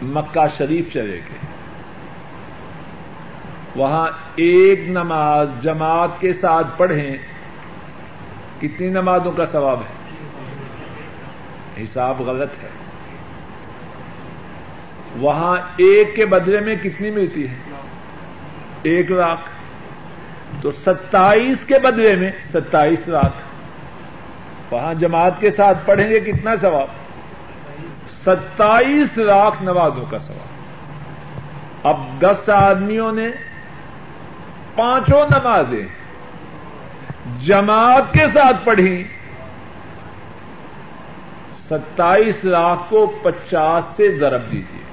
[0.01, 1.37] مکہ شریف چلے گئے۔
[3.75, 7.17] وہاں ایک نماز جماعت کے ساتھ پڑھیں،
[8.61, 10.15] کتنی نمازوں کا ثواب ہے؟
[11.83, 12.69] حساب غلط ہے۔
[15.15, 17.55] وہاں ایک کے بدلے میں کتنی ملتی ہے؟
[18.83, 19.49] ایک لاکھ۔
[20.61, 23.44] تو ستائیس کے بدلے میں ستائیس لاکھ۔
[24.71, 26.87] وہاں جماعت کے ساتھ پڑھیں گے کتنا ثواب؟
[28.25, 33.27] ستائیس لاکھ نمازوں کا ثواب۔ اب دس آدمیوں نے
[34.75, 35.85] پانچوں نمازیں
[37.41, 39.03] جماعت کے ساتھ پڑھی
[41.69, 44.83] ستائیس لاکھ کو پچاس سے ضرب دیجیے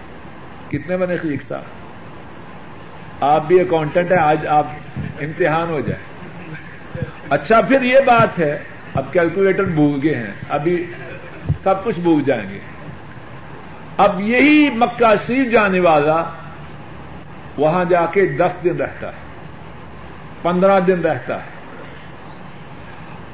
[0.69, 1.63] کتنے بنے خلیق صاحب؟
[3.21, 4.67] آپ بھی اکاؤنٹنٹ ہیں، آج آپ
[5.21, 6.03] امتحان ہو جائے
[7.31, 8.59] اچھا پھر یہ بات ہے
[8.95, 10.93] اب کیلکولیٹر بھول گئے ہیں، ابھی
[11.63, 12.59] سب کچھ بھول جائیں گے۔
[13.97, 16.25] اب یہی مکہ شریف جانے والا
[17.59, 19.19] وہاں جا کے دس دن رہتا ہے،
[20.43, 21.63] پندرہ دن رہتا ہے۔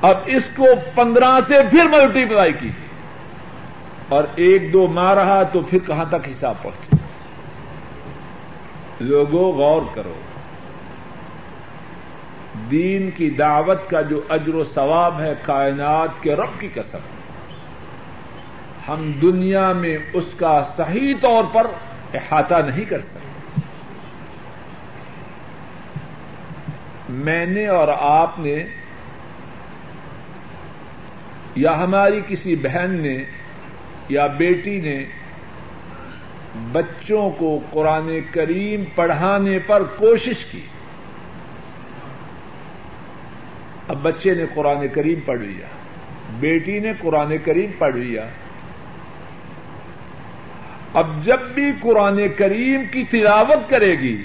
[0.03, 2.71] اب اس کو پندرہ سے پھر ملٹی پلائی کی۔
[4.09, 6.97] اور ایک دو ماہ رہا تو پھر کہاں تک حساب پہنچے
[9.01, 10.14] لوگوں، غور کرو۔
[12.71, 16.99] دین کی دعوت کا جو اجر و ثواب ہے کائنات کے رب کی قسم
[18.88, 21.66] ہم دنیا میں اس کا صحیح طور پر
[22.14, 23.18] احاطہ نہیں کر سکتے۔
[27.09, 28.64] میں نے اور آپ نے
[31.55, 33.25] یا ہماری کسی بہن نے
[34.09, 35.05] یا بیٹی نے
[36.73, 40.61] بچوں کو قرآن کریم پڑھانے پر کوشش کی۔
[43.88, 45.66] اب بچے نے قرآن کریم پڑھ لیا،
[46.40, 48.27] بیٹی نے قرآن کریم پڑھ لیا۔
[50.94, 54.24] اب جب بھی قرآن کریم کی تلاوت کرے گی،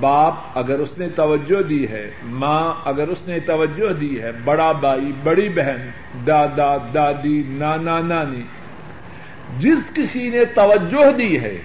[0.00, 4.72] باپ اگر اس نے توجہ دی ہے، ماں اگر اس نے توجہ دی ہے، بڑا
[4.72, 5.90] بھائی، بڑی بہن،
[6.26, 8.42] دادا، دادی، نانا، نانی،
[9.58, 11.58] جس کسی نے توجہ دی ہے،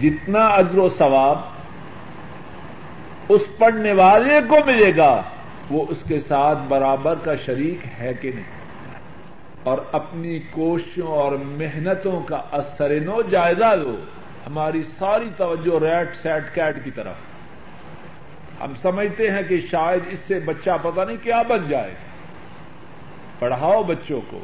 [0.00, 1.53] جتنا اجر و ثواب
[3.28, 5.22] اس پڑھنے والے کو ملے گا،
[5.70, 8.44] وہ اس کے ساتھ برابر کا شریک ہے کہ نہیں؟
[9.62, 13.96] اور اپنی کوششوں اور محنتوں کا اثر نو جائزہ لو
[14.46, 17.14] ہماری ساری توجہ ریٹ سیٹ کیٹ کی طرف۔
[18.60, 21.94] ہم سمجھتے ہیں کہ شاید اس سے بچہ پتہ نہیں کیا بن جائے۔
[23.38, 24.40] پڑھاؤ بچوں کو۔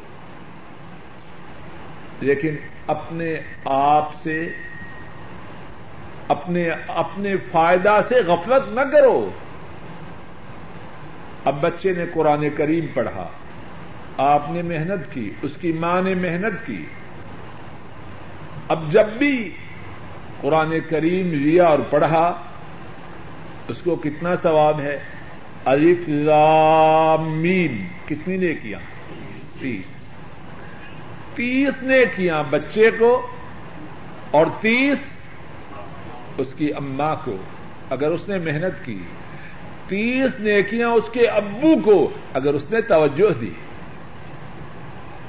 [2.21, 2.55] لیکن
[2.87, 4.51] اپنے آپ سے
[6.31, 9.29] اپنے اپنے فائدہ سے غفلت نہ کرو۔
[11.45, 13.27] اب بچے نے قرآن کریم پڑھا۔
[14.17, 16.85] آپ نے محنت کی، اس کی ماں نے محنت کی۔
[18.67, 19.51] اب جب بھی
[20.41, 22.33] قرآن کریم لیا اور پڑھا،
[23.67, 24.99] اس کو کتنا ثواب ہے؟
[25.65, 26.09] الف
[27.21, 28.77] میم۔ کتنی نے کیا
[29.59, 29.85] تیس۔
[31.35, 33.27] تیس نے کیا بچے کو
[34.31, 34.97] اور تیس
[36.37, 37.37] اس کی اما کو،
[37.89, 38.99] اگر اس نے محنت کی،
[39.87, 43.51] تیس نیکیاں اس کے ابو کو، اگر اس نے توجہ دی۔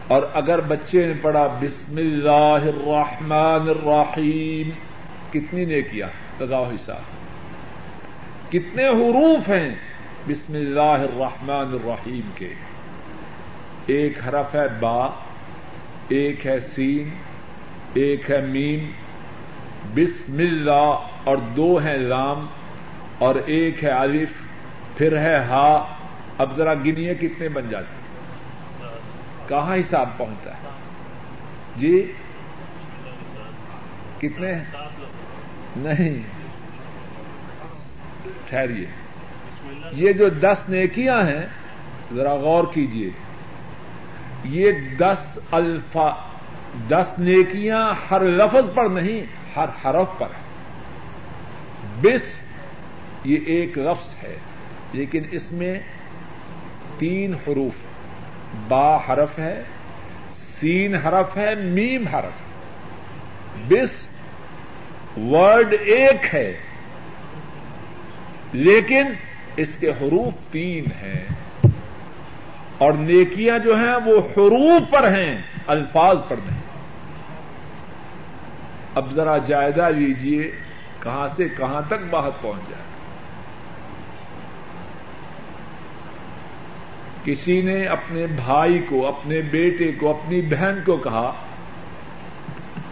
[0.09, 4.71] اور اگر بچے نے پڑھا، بسم اللہ الرحمن الرحیم،
[5.33, 7.23] کتنی نیکیاں تضاء حساب
[8.53, 9.75] کتنے حروف ہیں
[10.27, 12.49] بسم اللہ الرحمن الرحیم کے۔
[13.87, 15.07] ایک حرف ہے با،
[16.09, 17.09] ایک ہے سین،
[17.95, 18.91] ایک ہے میم
[19.95, 22.47] بسم اللہ، اور دو ہیں لام،
[23.19, 24.29] اور ایک ہے الف،
[24.97, 25.95] پھر ہے ہا۔
[26.39, 28.03] اب ذرا گنیے کتنے بن جاتے
[29.49, 30.63] کہاں حساب پہنچتا ہے؟
[31.77, 32.13] جی؟
[34.19, 34.53] کتنے؟
[35.77, 36.23] نہیں۔
[38.49, 38.87] ٹھہریے
[39.93, 41.47] یہ۔ جو دس نیکیاں ہیں،
[42.15, 43.11] ذرا غور کیجیے
[44.45, 46.11] یہ دس الفا،
[46.89, 50.53] دس نیکیاں ہر لفظ پر نہیں۔ ہر حرف پر ہے۔
[52.03, 52.23] بس
[53.25, 54.37] یہ ایک لفظ ہے،
[54.93, 55.81] لیکن اس میں
[56.99, 57.73] تین حروف،
[58.69, 59.63] با حرف ہے،
[60.33, 62.33] سین حرف ہے، میم حرف۔
[63.69, 64.09] بس
[65.17, 66.57] ورڈ ایک ہے،
[68.53, 69.05] لیکن
[69.57, 71.25] اس کے حروف تین ہیں۔
[72.79, 76.72] اور نیکیاں جو ہیں وہ حروف پر ہیں، الفاظ پر نہیں۔
[78.95, 80.51] اب ذرا جائزہ لیجیے
[81.01, 82.83] کہاں سے کہاں تک بات پہنچ جائے۔
[87.25, 91.33] کسی نے اپنے بھائی کو، اپنے بیٹے کو، اپنی بہن کو کہا،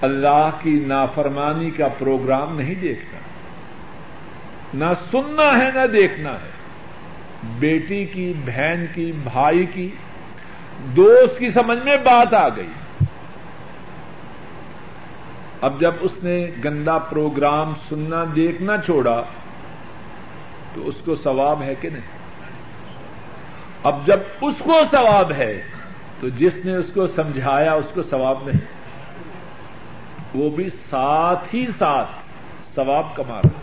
[0.00, 3.18] اللہ کی نافرمانی کا پروگرام نہیں دیکھنا۔
[4.74, 6.50] نہ سننا ہے، نہ دیکھنا ہے۔
[7.58, 9.90] بیٹی کی، بہن کی، بھائی کی،
[10.96, 12.70] دوست کی سمجھ میں بات آ گئی۔
[15.60, 19.22] اب جب اس نے گندا پروگرام سننا دیکھنا چھوڑا،
[20.74, 22.20] تو اس کو ثواب ہے کہ نہیں؟
[23.82, 25.62] اب جب اس کو ثواب ہے،
[26.20, 28.61] تو جس نے اس کو سمجھایا، اس کو ثواب نہیں۔
[30.34, 32.11] وہ بھی ساتھ ہی ساتھ
[32.74, 33.61] ثواب کما رہا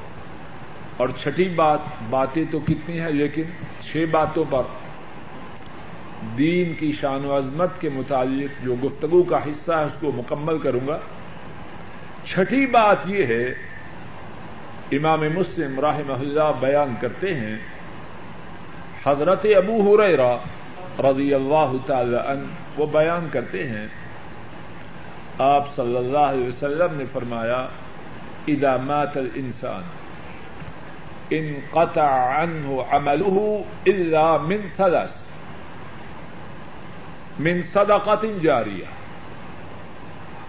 [0.98, 1.80] اور چھٹی بات،
[2.10, 3.44] باتیں تو کتنی ہیں، لیکن
[3.82, 4.64] چھ باتوں پر
[6.38, 10.58] دین کی شان و عظمت کے متعلق جو گفتگو کا حصہ ہے، اس کو مکمل
[10.58, 10.98] کروں گا۔
[12.30, 13.46] چھٹی بات یہ ہے،
[14.98, 17.58] امام مسلم راہ محلہ بیان کرتے ہیں،
[19.06, 20.34] حضرت ابو ہریرا
[21.04, 23.88] رضی اللہ تعالی عنہ وہ بیان کرتے ہیں،
[25.46, 27.62] آپ صلی اللہ علیہ وسلم نے فرمایا،
[28.48, 29.84] اذا مات الانسان،
[31.38, 33.38] ان قطع عنه عمله
[33.94, 35.14] الا من ثلاث،
[37.40, 38.97] من صدقة جارية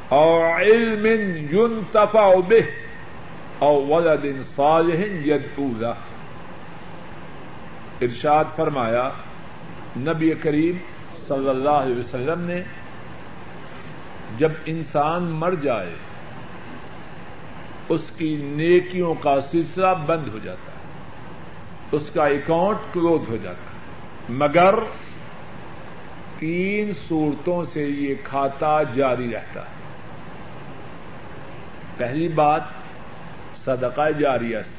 [0.09, 1.07] اور علم
[1.51, 2.59] یون تفا بے
[3.59, 4.25] اور ولد
[4.57, 5.69] صالح یدعو
[8.01, 9.09] ارشاد فرمایا،
[9.97, 10.77] نبی کریم
[11.29, 12.61] صلی اللہ علیہ وسلم نے
[14.39, 15.95] جب انسان مر جائے،
[17.89, 23.71] اس کی نیکیوں کا سلسلہ بند ہو جاتا ہے، اس کا اکاؤنٹ کلوز ہو جاتا
[23.73, 23.79] ہے،
[24.29, 24.75] مگر
[26.39, 29.78] تین صورتوں سے یہ کھاتا جاری رہتا ہے۔
[31.99, 32.61] پہلی بات
[33.65, 34.79] صدقہ جاریہ سے۔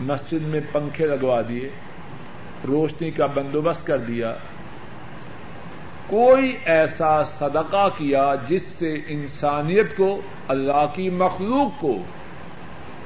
[0.00, 1.70] مسجد میں پنکھے لگوا دیے،
[2.66, 4.34] روشنی کا بندوبست کر دیا۔
[6.06, 11.96] کوئی ایسا صدقہ کیا جس سے انسانیت کو، اللہ کی مخلوق کو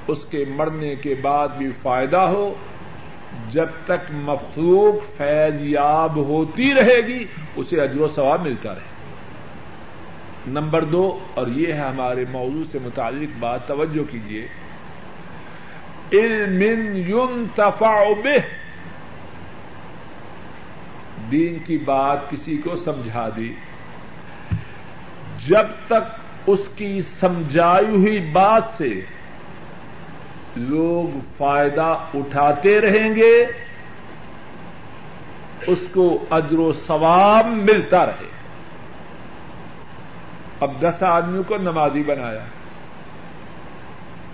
[0.08, 2.54] اس کے مرنے کے بعد بھی فائدہ ہو،
[3.50, 7.24] جب تک مخلوق فیض یاب ہوتی رہے گی،
[7.56, 8.93] اسے اجر و ثواب ملتا رہے۔
[10.47, 14.49] نمبر دو، اور یہ ہے ہمارے موضوع سے متعلق بات، توجہ کیجیے
[16.12, 16.62] علم
[16.97, 18.38] ينتفع به۔
[21.30, 23.55] دین کی بات کسی کو سمجھا دی۔
[25.47, 29.01] جب تک اس کی سمجھائی ہوئی بات سے
[30.57, 33.47] لوگ فائدہ اٹھاتے رہیں گے،
[35.66, 38.34] اس کو اجر و ثواب ملتا رہے۔
[40.64, 42.44] اب دس آدمیوں کو نمازی بنایا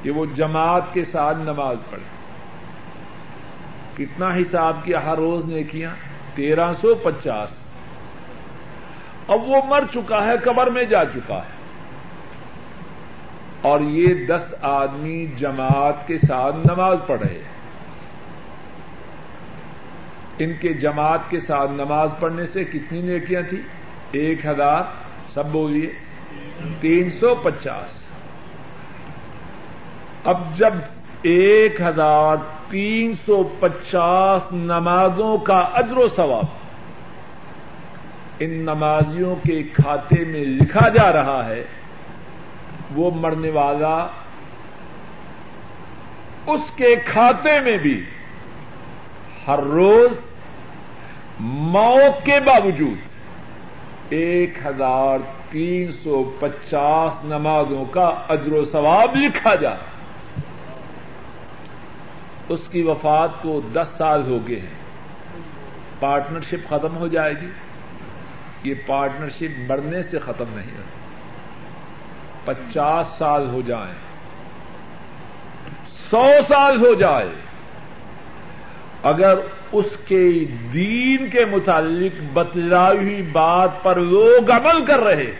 [0.02, 2.04] کہ وہ جماعت کے ساتھ نماز پڑھے۔
[3.96, 5.94] کتنا حساب کیا ہر روز نے کیا
[6.34, 7.50] تیرہ سو پچاس۔
[9.28, 11.60] اب وہ مر چکا ہے، قبر میں جا چکا ہے۔
[13.62, 17.60] اور یہ دس آدمی جماعت کے ساتھ نماز پڑھ رہے ہیں۔
[20.38, 23.62] ان کے جماعت کے ساتھ نماز پڑھنے سے کتنی نیکیاں تھیں؟
[24.12, 24.82] ایک ہزار،
[25.34, 26.09] سب بولیے۔
[26.80, 27.98] تین سو پچاس۔
[30.24, 30.74] اب جب
[31.22, 32.36] ایک ہزار
[32.70, 36.44] تین سو پچاس نمازوں کا اجر و ثواب
[38.38, 41.62] ان نمازیوں کے کھاتے میں لکھا جا رہا ہے،
[42.94, 44.06] وہ مرنے والا
[46.46, 48.04] اس کے کھاتے میں بھی
[49.46, 50.12] ہر روز
[51.40, 52.98] موت کے باوجود
[54.08, 55.18] ایک ہزار
[55.50, 59.70] تین سو پچاس نمازوں کا اجر و ثواب لکھا جا۔
[62.48, 64.80] اس کی وفات کو دس سال ہو گئے ہیں۔
[66.00, 67.48] پارٹنرشپ ختم ہو جائے گی۔
[68.64, 71.00] یہ پارٹنرشپ مرنے سے ختم نہیں ہوتی
[72.44, 73.94] پچاس سال ہو جائیں
[76.10, 77.49] سو سال ہو جائے۔
[79.02, 79.38] اگر
[79.72, 80.24] اس کے
[80.72, 85.30] دین کے متعلق بتلائی ہوئی بات پر لوگ عمل کر رہے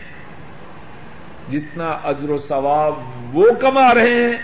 [1.50, 4.36] جتنا اجر و ثواب وہ کما رہے ہیں،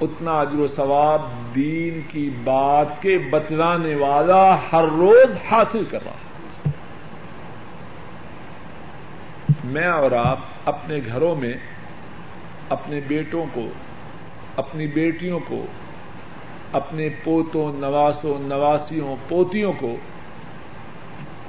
[0.00, 1.22] اتنا اجر و ثواب
[1.54, 4.42] دین کی بات کے بتلانے والا
[4.72, 6.70] ہر روز حاصل کر رہا
[9.64, 11.54] میں اور آپ اپنے گھروں میں
[12.68, 13.66] اپنے بیٹوں کو،
[14.56, 15.64] اپنی بیٹیوں کو
[16.72, 19.96] اپنے پوتوں، نواسوں، نواسیوں، پوتیوں کو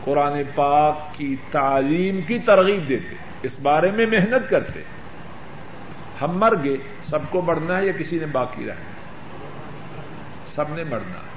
[0.03, 4.79] قرآن پاک کی تعلیم کی ترغیب دیتے، اس بارے میں محنت کرتے۔
[6.21, 6.77] ہم مر گئے،
[7.09, 8.99] سب کو مرنا ہے یا کسی نے باقی رہنا
[10.55, 11.29] سب نے مرنا ہے۔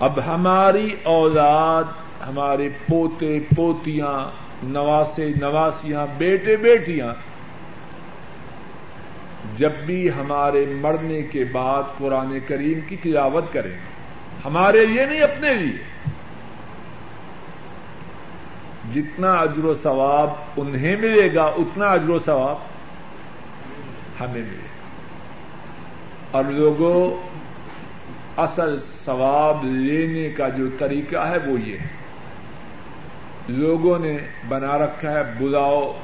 [0.00, 1.84] اب ہماری اولاد،
[2.26, 4.30] ہمارے پوتے، پوتیاں،
[4.62, 7.14] نواسے، نواسیاں، بیٹے، بیٹیاں
[9.56, 13.76] جب بھی ہمارے مرنے کے بعد قرآن کریم کی تلاوت کریں
[14.44, 16.10] ہمارے لیے نہیں، اپنے لیے۔
[18.94, 22.56] جتنا اجر و ثواب انہیں ملے گا، اتنا اجر و ثواب
[24.20, 24.70] ہمیں ملے گا۔
[26.30, 27.28] اور لوگوں،
[28.36, 31.86] اصل ثواب لینے کا جو طریقہ ہے وہ یہ ہے۔
[33.48, 34.18] لوگوں نے
[34.48, 35.96] بنا رکھا ہے، بلاؤ۔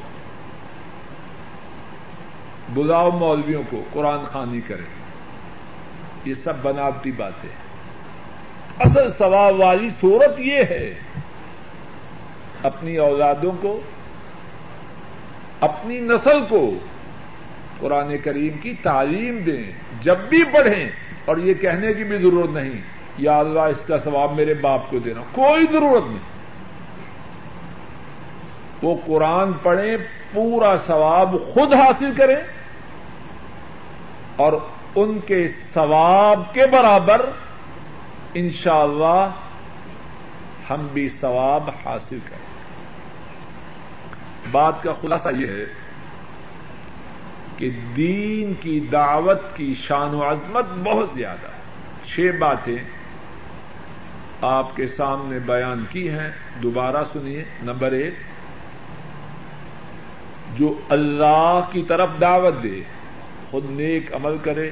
[2.75, 5.07] بلاؤ مولویوں کو قرآن خانی کرے۔
[6.25, 7.51] یہ سب بناوٹی باتیں
[8.79, 10.95] اصل ثواب والی صورت یہ ہے۔
[12.63, 13.81] اپنی اولادوں کو،
[15.61, 16.75] اپنی نسل کو
[17.81, 20.91] قرآن کریم کی تعلیم دیں۔ جب بھی پڑھیں،
[21.25, 22.81] اور یہ کہنے کی بھی ضرورت نہیں،
[23.19, 26.37] یا اللہ اس کا ثواب میرے باپ کو دینا۔ کوئی ضرورت نہیں۔
[28.83, 29.97] وہ قرآن پڑھیں،
[30.33, 32.56] پورا ثواب خود حاصل کریں۔
[34.37, 34.53] اور
[34.95, 37.31] ان کے ثواب کے برابر
[38.35, 39.31] انشاءاللہ
[40.71, 42.47] ہم بھی ثواب حاصل کریں
[44.51, 45.65] بات کا خلاصہ یہ ہے
[47.57, 51.57] کہ دین کی دعوت کی شان و عظمت بہت زیادہ ہے۔
[52.07, 52.77] چھ باتیں
[54.43, 56.31] آپ کے سامنے بیان کی ہیں،
[56.63, 58.15] دوبارہ سنیے۔ نمبر ایک،
[60.59, 62.81] جو اللہ کی طرف دعوت دے
[63.51, 64.71] خود نیک عمل کرے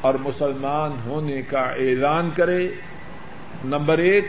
[0.00, 2.68] اور مسلمان ہونے کا اعلان کرے۔
[3.64, 4.24] نمبر ایک،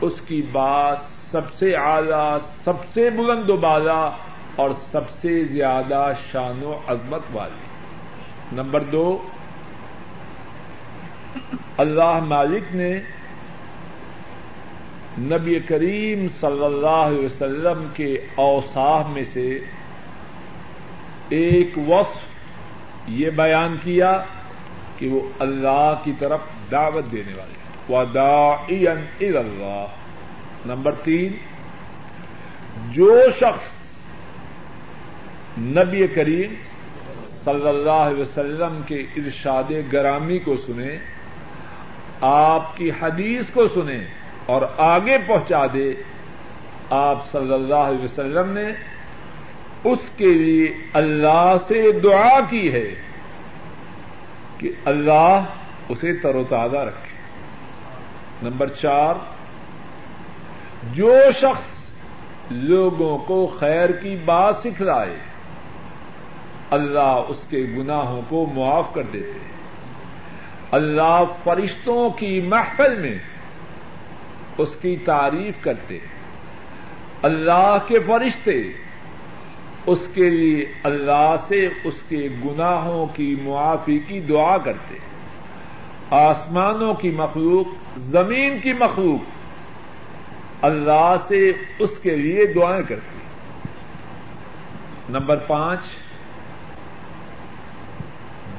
[0.00, 0.96] اس کی بات
[1.30, 4.10] سب سے اعلی، سب سے بلند و بالا
[4.56, 7.66] اور سب سے زیادہ شان و عظمت والی۔
[8.52, 9.22] نمبر دو،
[11.78, 13.00] اللہ مالک نے
[15.18, 19.58] نبی کریم صلی اللہ علیہ وسلم کے اوساف میں سے
[21.28, 22.25] ایک وصف
[23.08, 24.22] یہ بیان کیا
[24.96, 26.40] کہ وہ اللہ کی طرف
[26.70, 27.56] دعوت دینے والے
[27.92, 29.86] وداعی اللہ۔
[30.66, 31.36] نمبر تین،
[32.92, 33.64] جو شخص
[35.58, 36.54] نبی کریم
[37.44, 40.98] صلی اللہ علیہ وسلم کے ارشاد گرامی کو سنے،
[42.20, 44.04] آپ کی حدیث کو سنے
[44.46, 45.92] اور آگے پہنچا دے،
[46.90, 48.72] آپ صلی اللہ علیہ وسلم نے
[49.84, 52.94] اس کے لیے اللہ سے دعا کی ہے
[54.58, 55.44] کہ اللہ
[55.88, 57.16] اسے تر و تازہ رکھے۔
[58.42, 59.14] نمبر چار،
[60.92, 61.90] جو شخص
[62.50, 65.16] لوگوں کو خیر کی بات سکھلائے،
[66.70, 69.38] اللہ اس کے گناہوں کو معاف کر دیتے
[70.70, 73.18] اللہ فرشتوں کی محفل میں
[74.58, 75.98] اس کی تعریف کرتے۔
[77.22, 78.62] اللہ کے فرشتے
[79.86, 84.98] اس کے لیے اللہ سے اس کے گناہوں کی معافی کی دعا کرتے
[86.10, 87.66] آسمانوں کی مخلوق،
[88.10, 89.22] زمین کی مخلوق،
[90.64, 91.40] اللہ سے
[91.78, 93.18] اس کے لیے دعائیں کرتی
[95.08, 95.80] نمبر پانچ،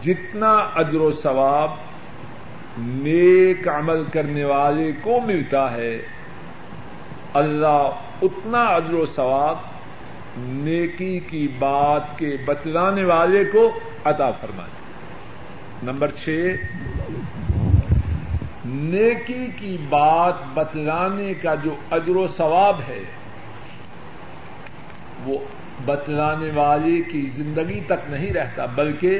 [0.03, 1.69] جتنا اجر و ثواب
[2.77, 5.97] نیک عمل کرنے والے کو ملتا ہے،
[7.33, 7.89] اللہ
[8.21, 9.57] اتنا اجر و ثواب
[10.39, 14.69] نیکی کی بات کے بتلانے والے کو عطا فرمائے۔
[15.83, 16.55] نمبر چھ،
[18.65, 23.03] نیکی کی بات بتلانے کا جو اجر و ثواب ہے،
[25.25, 25.37] وہ
[25.85, 29.19] بتلانے والے کی زندگی تک نہیں رہتا، بلکہ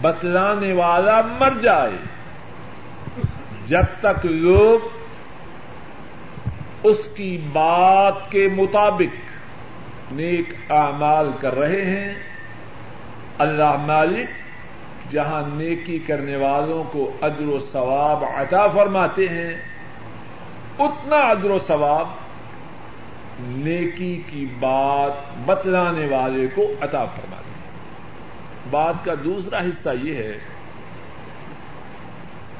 [0.00, 1.96] بتلانے والا مر جائے۔
[3.66, 4.97] جب تک لوگ
[6.82, 9.16] اس کی بات کے مطابق
[10.12, 12.14] نیک اعمال کر رہے ہیں۔
[13.38, 14.28] اللہ مالک
[15.12, 19.50] جہاں نیکی کرنے والوں کو ادر و ثواب عطا فرماتے ہیں،
[20.78, 22.06] اتنا ادر و ثواب
[23.40, 25.12] نیکی کی بات
[25.46, 27.70] بتلانے والے کو عطا فرماتے ہیں۔
[28.70, 30.38] بات کا دوسرا حصہ یہ ہے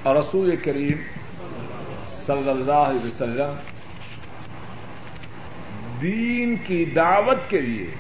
[0.02, 0.96] اور رسول کریم
[2.26, 3.54] صلی اللہ علیہ وسلم
[6.02, 7.90] دین کی دعوت کے لیے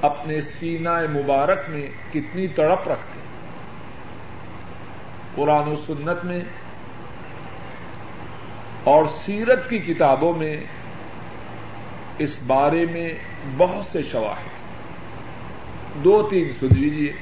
[0.00, 3.20] اپنے سینہ مبارک میں کتنی تڑپ رکھتے
[5.34, 6.40] قرآن و سنت میں
[8.84, 10.56] اور سیرت کی کتابوں میں
[12.18, 13.08] اس بارے میں
[13.56, 14.56] بہت سے شواہد
[16.04, 17.12] دو تین سن لیجیے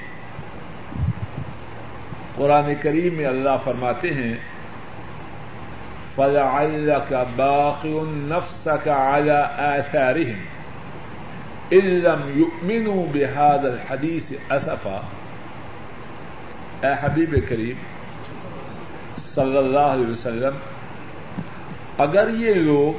[2.36, 4.34] قرآن کریم میں اللہ فرماتے ہیں
[6.16, 10.38] فلعلك باقي نفسك على آثارهم.
[11.72, 15.00] إن لم يؤمنوا بهذا الحديث أسفا.
[16.80, 17.76] اے حبیب کریم
[19.34, 20.56] صلی اللہ علیہ وسلم،
[21.98, 22.92] اگر یہ لوگ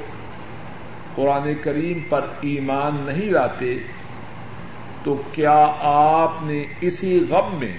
[1.15, 3.77] قرآن کریم پر ایمان نہیں لاتے،
[5.03, 7.77] تو کیا آپ نے اسی غم میں،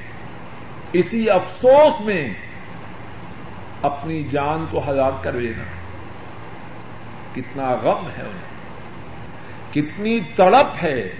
[0.92, 2.28] اسی افسوس میں
[3.82, 5.62] اپنی جان کو ہلاک کر لینا
[7.34, 8.58] کتنا غم ہے انہیں۔
[9.72, 11.10] کتنی تڑپ ہے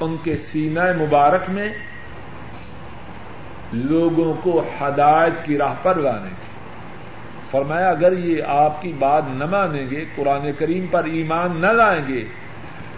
[0.00, 1.68] ان کے سینہ مبارک میں
[3.72, 6.50] لوگوں کو ہدایت کی راہ پر لانے کی۔
[7.50, 12.02] فرمایا، اگر یہ آپ کی بات نہ مانیں گے، قرآن کریم پر ایمان نہ لائیں
[12.08, 12.24] گے،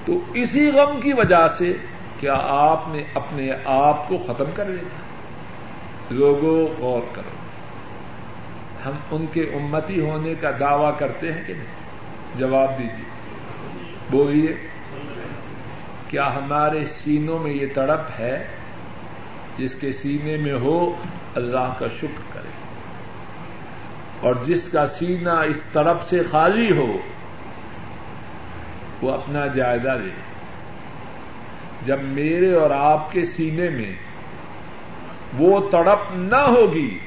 [0.04, 1.72] تو اسی غم کی وجہ سے
[2.20, 4.88] کیا آپ نے اپنے آپ کو ختم کر لیا
[6.10, 7.41] لوگوں، غور کرو۔
[8.86, 11.66] ہم ان کے امتی ہونے کا دعوی کرتے ہیں کہ نہیں؟
[12.34, 13.04] جواب دیجیے
[14.10, 14.52] بولیے،
[16.08, 18.46] کیا ہمارے سینوں میں یہ تڑپ ہے؟
[19.56, 20.96] جس کے سینے میں ہو،
[21.34, 22.48] اللہ کا شکر کرے۔
[24.20, 26.96] اور جس کا سینہ اس طرف سے خالی ہو،
[29.02, 30.32] وہ اپنا جائزہ لے۔
[31.84, 33.92] جب میرے اور آپ کے سینے میں
[35.38, 36.98] وہ تڑپ نہ ہوگی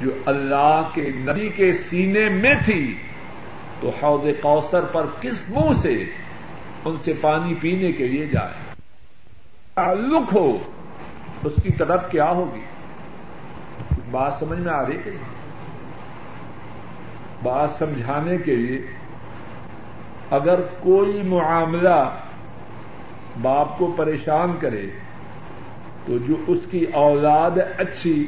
[0.00, 2.94] جو اللہ کے نبی کے سینے میں تھی،
[3.80, 6.04] تو حوض کوثر پر کس منہ سے
[6.84, 8.74] ان سے پانی پینے کے لیے جائے؟
[9.74, 10.58] تعلق ہو،
[11.44, 12.60] اس کی تڑپ کیا ہوگی؟
[14.10, 15.34] بات سمجھ میں آ رہی کہ نہیں؟
[17.42, 18.86] بات سمجھانے کے لیے
[20.30, 22.18] اگر کوئی معاملہ
[23.42, 24.86] باپ کو پریشان کرے،
[26.06, 28.26] تو جو اس کی اولاد اچھی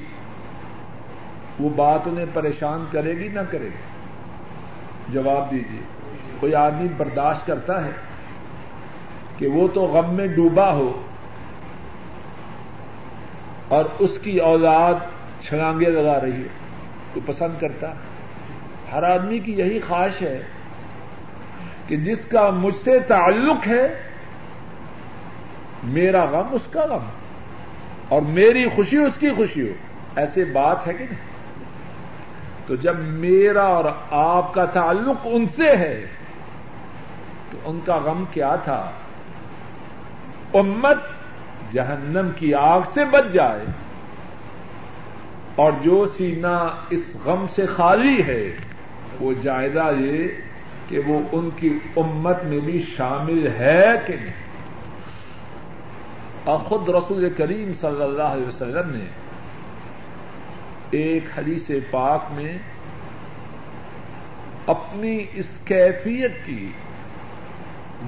[1.60, 3.96] وہ بات انہیں پریشان کرے گی نہ کرے گی۔
[5.08, 5.80] جواب دیجیے
[6.40, 7.90] کوئی آدمی برداشت کرتا ہے
[9.38, 11.02] کہ وہ تو غم میں ڈوبا ہو
[13.68, 14.94] اور اس کی اولاد
[15.42, 16.48] چھلانگے لگا رہی ہے
[17.14, 17.92] تو پسند کرتا
[18.92, 20.42] ہر آدمی کی یہی خواہش ہے
[21.86, 24.02] کہ جس کا مجھ سے تعلق ہے،
[25.84, 27.04] میرا غم اس کا غم
[28.08, 29.74] اور میری خوشی اس کی خوشی ہو۔
[30.16, 31.35] ایسے بات ہے کہ نہیں؟
[32.66, 36.06] تو جب میرا اور آپ کا تعلق ان سے ہے،
[37.50, 38.90] تو ان کا غم کیا تھا؟
[40.54, 40.96] امت
[41.72, 43.64] جہنم کی آگ سے بچ جائے۔
[45.56, 48.56] اور جو سینا اس غم سے خالی ہے،
[49.20, 50.28] وہ جائزہ یہ
[50.88, 54.46] کہ وہ ان کی امت میں بھی شامل ہے کہ نہیں۔
[56.44, 59.04] اور خود رسول کریم صلی اللہ علیہ وسلم نے
[60.90, 62.58] ایک حدیث پاک میں
[64.66, 66.72] اپنی اس کیفیت کی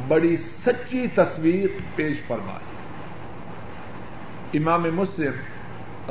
[0.09, 2.79] بڑی سچی تصویر پیش فرمائی۔
[4.59, 5.33] امام مسلم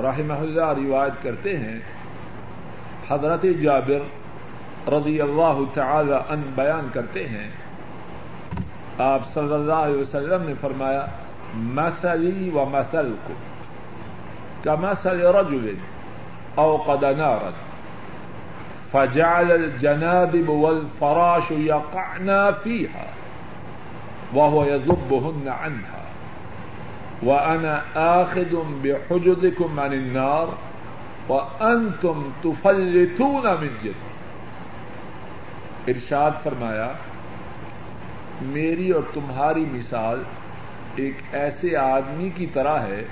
[0.05, 1.79] رحمہ اللہ روایت کرتے ہیں۔
[3.09, 3.99] حضرت جابر
[4.89, 7.49] رضی اللہ تعالی ان بیان کرتے ہیں۔
[8.97, 11.05] آپ صلی اللہ علیہ وسلم نے فرمایا،
[11.53, 13.33] مثلی و مثل کو
[14.63, 15.75] کا مسل رجل
[16.57, 17.51] اوقد نارا.
[18.91, 23.07] فجعل الجنادب والفراش يقعنا فيها
[24.33, 26.01] وهو يذبهن عنها.
[27.23, 30.47] وأنا آخذ بحجزكم عن النار
[31.29, 34.05] وأنتم تفلتون من جد
[35.87, 36.93] ارشاد فرمایا،
[38.41, 40.23] میری اور تمہاری مثال
[40.95, 43.03] ایک ایسے آدمی کی طرح ہے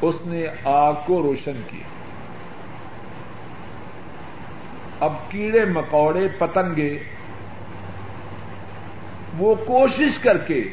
[0.00, 1.88] اس نے آگ کو روشن کیا۔
[5.00, 6.98] اب کیڑے مکوڑے پتنگے،
[9.38, 10.64] وہ کوشش کر کے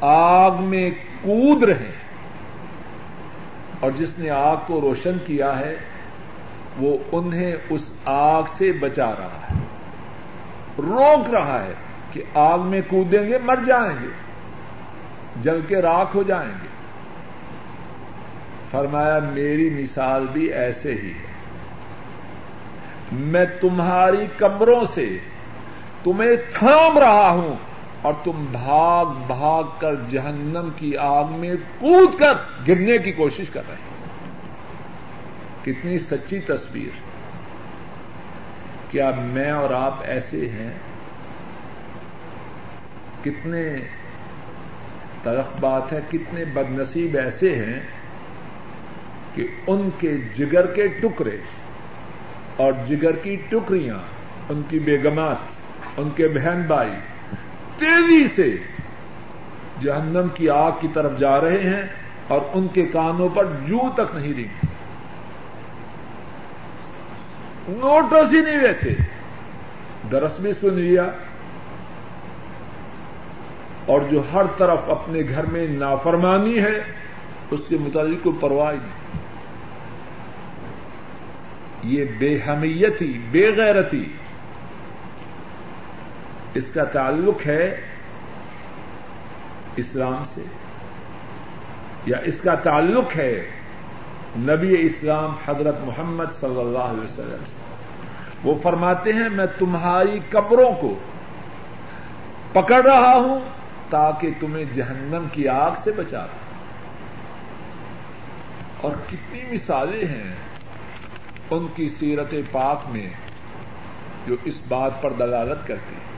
[0.00, 0.90] آگ میں
[1.22, 2.02] کود رہے ہیں۔
[3.80, 5.76] اور جس نے آگ کو روشن کیا ہے،
[6.78, 9.54] وہ انہیں اس آگ سے بچا رہا ہے۔
[10.78, 11.72] روک رہا ہے
[12.12, 14.08] کہ آگ میں کودیں گے، مر جائیں گے،
[15.42, 16.71] جل کے راکھ ہو جائیں گے۔
[18.72, 21.32] فرمایا میری مثال بھی ایسے ہی ہے۔
[23.12, 25.18] میں تمہاری کمروں سے
[26.04, 27.56] تمہیں تھام رہا ہوں
[28.02, 32.32] اور تم بھاگ بھاگ کر جہنم کی آگ میں کود کر
[32.68, 33.92] گرنے کی کوشش کر رہے ہیں
[35.64, 36.90] کتنی سچی تصویر۔
[38.90, 40.72] کیا میں اور آپ ایسے ہیں؟
[43.24, 43.76] کتنے
[45.22, 47.80] تلخ بات ہے، کتنے بد نصیب ایسے ہیں؟
[49.34, 51.36] کہ ان کے جگر کے ٹکڑے
[52.56, 53.98] اور جگر کی ٹکڑیاں،
[54.48, 55.36] ان کی بیگمات،
[55.96, 56.92] ان کے بہن بھائی
[57.78, 58.56] تیزی سے
[59.82, 61.82] جہنم کی آگ کی طرف جا رہے ہیں
[62.28, 64.48] اور ان کے کانوں پر جو تک نہیں رہی
[67.68, 68.88] نوٹس ہی نہیں رہتے۔
[70.10, 71.10] درس بھی سن لیا۔
[73.86, 76.82] اور جو ہر طرف اپنے گھر میں نافرمانی ہے،
[77.50, 79.01] اس کے متعلق کوئی پرواہ نہیں۔
[81.82, 84.12] یہ بے حمیتی، بے غیرتی۔
[86.54, 87.80] اس کا تعلق ہے
[89.76, 90.42] اسلام سے۔
[92.06, 93.48] یا اس کا تعلق ہے
[94.36, 97.56] نبی اسلام حضرت محمد صلی اللہ علیہ وسلم سے۔
[98.44, 100.98] وہ فرماتے ہیں، میں تمہاری قبروں کو
[102.52, 103.40] پکڑ رہا ہوں
[103.90, 106.56] تاکہ تمہیں جہنم کی آگ سے بچا رہا
[108.80, 110.51] اور کتنی مثالیں ہیں۔
[111.54, 113.06] ان کی سیرت پاک میں
[114.26, 116.12] جو اس بات پر دلالت کرتی ہے۔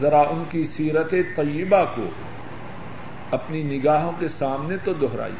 [0.00, 2.02] ذرا ان کی سیرت طیبہ کو
[3.30, 5.32] اپنی نگاہوں کے سامنے تو دوہرائی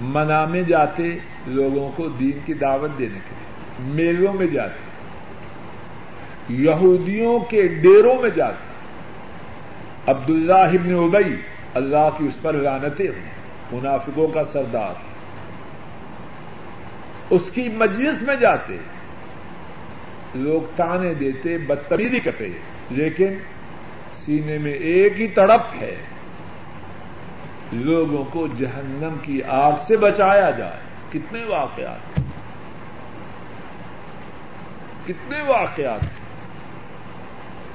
[0.00, 1.02] منا میں جاتے
[1.46, 4.80] لوگوں کو دین کی دعوت دینے کے لیے، میلوں میں جاتے،
[6.54, 8.66] یہودیوں کے ڈیروں میں جاتے۔
[10.10, 11.36] عبداللہ ابن ابئی
[11.76, 13.22] اللہ کی اس پر لانتیں ہوئی
[13.72, 14.94] منافقوں کا سردار۔
[17.30, 18.76] اس کی مجلس میں جاتے،
[20.34, 22.48] لوگ تانے دیتے، بدتمیزی کرتے،
[22.90, 23.34] لیکن
[24.24, 25.96] سینے میں ایک ہی تڑپ ہے۔
[27.72, 30.80] لوگوں کو جہنم کی آگ سے بچایا جائے۔
[31.12, 32.20] کتنے واقعات
[35.06, 36.00] کتنے واقعات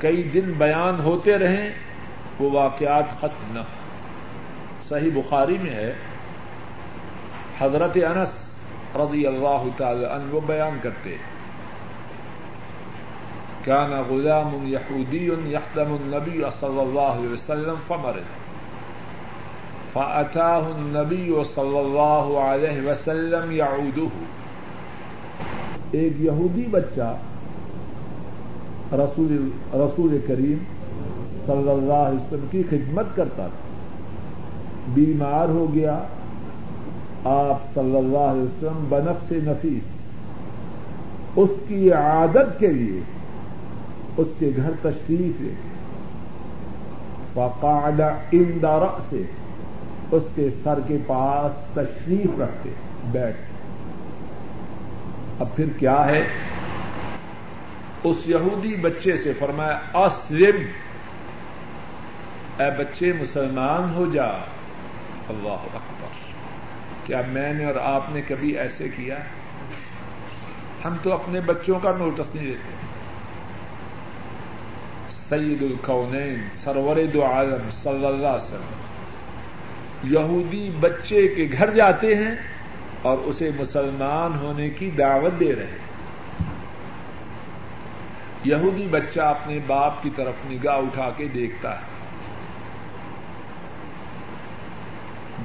[0.02, 1.70] کئی دن بیان ہوتے رہیں،
[2.40, 3.81] وہ واقعات ختم نہ ہو
[4.88, 5.94] صحیح بخاری میں ہے،
[7.60, 8.34] حضرت انس
[8.96, 11.16] رضی اللہ تعالی عنہ وہ بیان کرتے
[13.66, 18.30] كان غلام يهودي يخدم النبي صلى الله عليه وسلم فمرض،
[19.94, 24.14] فأتاه النبي صلى الله عليه وسلم يعوده
[25.92, 27.10] ایک یہودی بچہ
[28.94, 29.32] رسول
[29.74, 30.60] رسول کریم
[31.46, 33.61] صلی اللہ علیہ وسلم کی خدمت کرتا تھا۔
[34.88, 36.04] بیمار ہو گیا،
[37.24, 39.84] آپ صلی اللہ علیہ وسلم بنف سے نفیس۔
[41.36, 43.02] اس کی عادت کے لیے
[44.18, 45.54] اس کے گھر تشریف لے
[47.34, 48.00] فقعد
[48.32, 49.22] اندر سے
[50.12, 52.70] اس کے سر کے پاس تشریف رکھتے۔
[53.12, 53.38] بیٹھ۔
[55.40, 56.24] اب پھر کیا ہے؟
[58.04, 60.56] اس یہودی بچے سے فرمایا، اسلم۔
[62.62, 64.28] اے بچے، مسلمان ہو جا۔
[65.32, 66.08] اللہ اکبر۔
[67.06, 69.16] کیا میں نے اور آپ نے کبھی ایسے کیا؟
[70.86, 72.92] ہم تو اپنے بچوں کا نوٹس نہیں دیتے
[75.30, 78.82] سید القونین سرور دو عالم، صلی اللہ علیہ وسلم۔
[80.04, 82.36] یہودی بچے کے گھر جاتے ہیں
[83.02, 85.92] اور اسے مسلمان ہونے کی دعوت دے رہے ہیں۔
[88.44, 91.91] یہودی بچہ اپنے باپ کی طرف نگاہ اٹھا کے دیکھتا ہے۔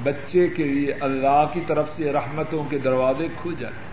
[0.03, 3.87] بچے کے لیے اللہ کی طرف سے رحمتوں کے دروازے کھل جائیں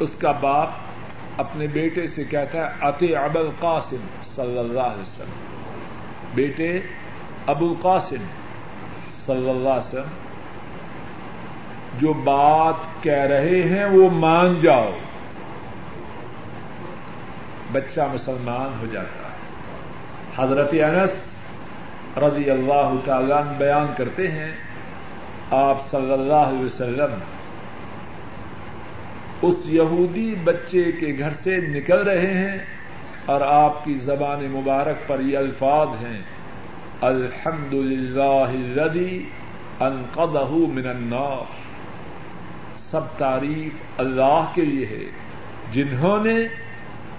[0.00, 0.70] اس کا باپ
[1.36, 5.54] اپنے بیٹے سے کہتا ہے اتے ابو القاسم صلی اللہ علیہ وسلم۔
[6.34, 6.80] بیٹے،
[7.46, 8.24] ابو القاسم
[9.26, 10.18] صلی اللہ علیہ وسلم،
[11.98, 14.90] جو بات کہہ رہے ہیں وہ مان جاؤ۔
[17.72, 19.34] بچہ مسلمان ہو جاتا ہے۔
[20.36, 21.33] حضرت انس
[22.16, 24.52] رضی اللہ تعالیٰ بیان کرتے ہیں،
[25.50, 27.14] آپ صلی اللہ علیہ وسلم
[29.42, 32.58] اس یہودی بچے کے گھر سے نکل رہے ہیں
[33.26, 36.22] اور آپ کی زبان مبارک پر یہ الفاظ ہیں
[37.00, 38.46] الحمد للہ
[39.80, 41.52] انقدہ من النار۔
[42.78, 45.04] سب تعریف اللہ کے لیے ہے،
[45.72, 46.36] جنہوں نے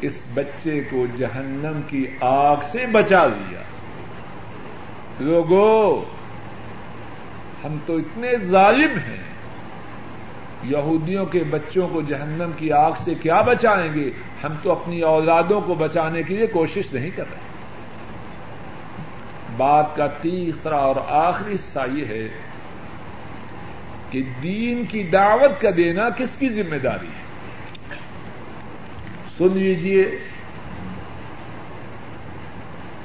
[0.01, 3.61] اس بچے کو جہنم کی آگ سے بچا لیا۔
[5.19, 6.05] لوگوں
[7.65, 9.23] ہم تو اتنے ظالم ہیں۔
[10.63, 14.11] یہودیوں کے بچوں کو جہنم کی آگ سے کیا بچائیں گے؟
[14.43, 17.39] ہم تو اپنی اولادوں کو بچانے کے لیے کوشش نہیں کر رہے۔
[19.57, 22.27] بات کا تیسرا اور آخری حصہ یہ ہے
[24.09, 27.25] کہ دین کی دعوت کا دینا کس کی ذمہ داری ہے؟
[29.37, 30.17] سن لیجیے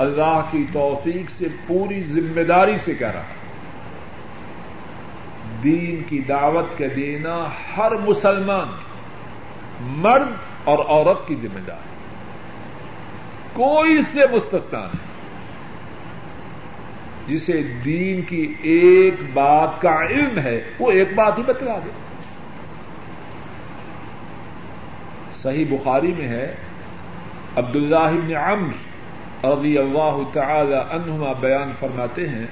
[0.00, 3.22] اللہ کی توفیق سے پوری ذمہ داری سے کہہ رہا
[5.64, 7.44] دین کی دعوت کے دینا
[7.76, 8.68] ہر مسلمان،
[9.80, 10.28] مرد
[10.64, 11.88] اور عورت کی ذمہ داری۔
[13.52, 15.10] کوئی اس سے مستثنا نہیں۔
[17.26, 21.90] جسے دین کی ایک بات کا علم ہے، وہ ایک بات ہی بتلا دے۔
[25.42, 26.54] صحیح بخاری میں ہے،
[27.56, 28.89] عبداللہ بن عمرو
[29.44, 32.46] رضی اللہ تعالی عنہما بیان فرماتے ہیں۔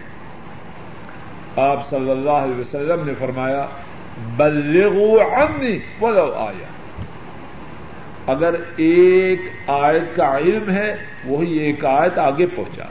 [1.56, 3.66] آپ صلی اللہ علیہ وسلم نے فرمایا
[4.36, 6.66] بلغوا عنی ولو آیا
[8.26, 12.84] اگر ایک آیت کا علم ہے، وہی ایک آیت آگے پہنچا۔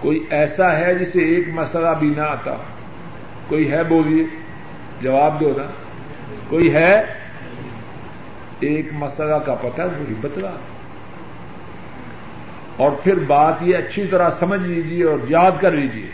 [0.00, 2.54] کوئی ایسا ہے جسے ایک مسئلہ بھی نہ آتا
[3.48, 4.24] کوئی ہے بولیے،
[5.00, 5.64] جواب دو نا۔
[6.48, 7.02] کوئی ہے؟
[8.60, 10.50] ایک مسئلہ کا پتہ، وہی بتلا۔
[12.76, 16.10] اور پھر بات یہ اچھی طرح سمجھ لیجیے اور یاد کر لیجیے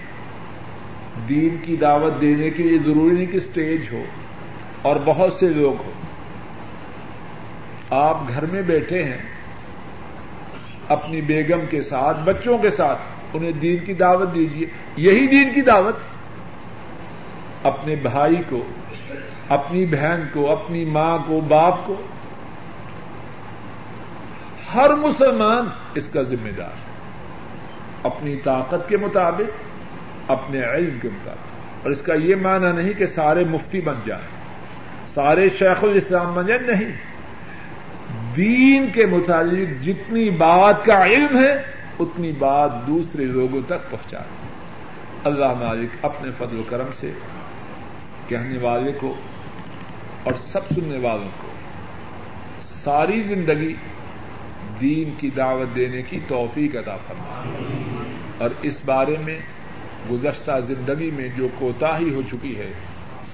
[1.29, 4.03] دین کی دعوت دینے کے لیے ضروری نہیں کہ اسٹیج ہو
[4.83, 5.93] اور بہت سے لوگ ہو
[7.91, 9.19] آپ گھر میں بیٹھے ہیں،
[10.89, 12.99] اپنی بیگم کے ساتھ، بچوں کے ساتھ،
[13.35, 15.97] انہیں دین کی دعوت دیجیے یہی دین کی دعوت۔
[17.63, 18.65] اپنے بھائی کو،
[19.49, 21.95] اپنی بہن کو، اپنی ماں کو، باپ کو
[24.75, 26.91] ہر مسلمان اس کا ذمہ دار ہے۔
[28.03, 29.51] اپنی طاقت کے مطابق،
[30.31, 34.25] اپنے علم کے مطابق۔ اور اس کا یہ معنی نہیں کہ سارے مفتی بن جائیں،
[35.15, 36.93] سارے شیخ الاسلام بن جائیں، نہیں۔
[38.37, 44.19] دین کے متعلق جتنی بات کا علم ہے، اتنی بات دوسرے لوگوں تک پہنچا
[45.25, 47.13] اللہ مالک اپنے فضل و کرم سے
[48.29, 49.15] کہنے والے کو
[50.23, 51.49] اور سب سننے والوں کو
[52.63, 53.75] ساری زندگی
[54.81, 57.43] دین کی دعوت دینے کی توفیق ادا فرما
[58.39, 59.39] اور اس بارے میں
[60.11, 62.73] گزشتہ زندگی میں جو کوتاہی ہو چکی ہے،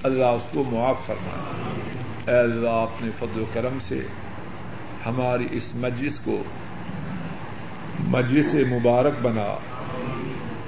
[0.03, 4.01] اللہ اس کو معاف فرما اے اللہ اپنے فضل و کرم سے
[5.05, 6.43] ہماری اس مجلس کو
[7.99, 9.57] مجلس مبارک بنا۔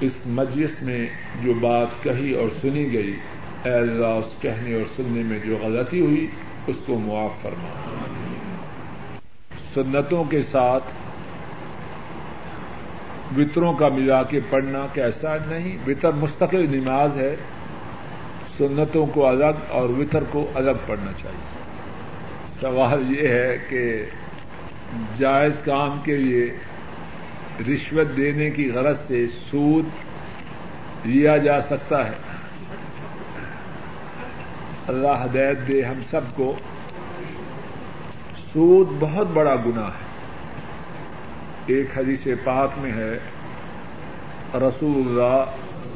[0.00, 1.06] اس مجلس میں
[1.42, 3.16] جو بات کہی اور سنی گئی،
[3.64, 6.26] اے اللہ، اس کہنے اور سننے میں جو غلطی ہوئی،
[6.66, 7.68] اس کو معاف فرما۔
[9.74, 10.84] سنتوں کے ساتھ
[13.36, 17.36] وطروں کا ملا کے پڑھنا کیسا نہیں، وطر مستقل نماز ہے،
[18.58, 21.60] سنتوں کو الگ اور وطر کو الگ پڑھنا چاہیے۔
[22.60, 24.04] سوال یہ ہے کہ
[25.18, 26.56] جائز کام کے لیے
[27.60, 29.84] رشوت دینے کی غرض سے سود
[31.04, 32.16] لیا جا سکتا ہے۔
[34.88, 36.56] اللہ ہدایت دے ہم سب کو۔
[38.52, 40.08] سود بہت بڑا گنا ہے۔
[41.66, 43.18] ایک حدیث پاک میں ہے،
[44.54, 45.44] رسول اللہ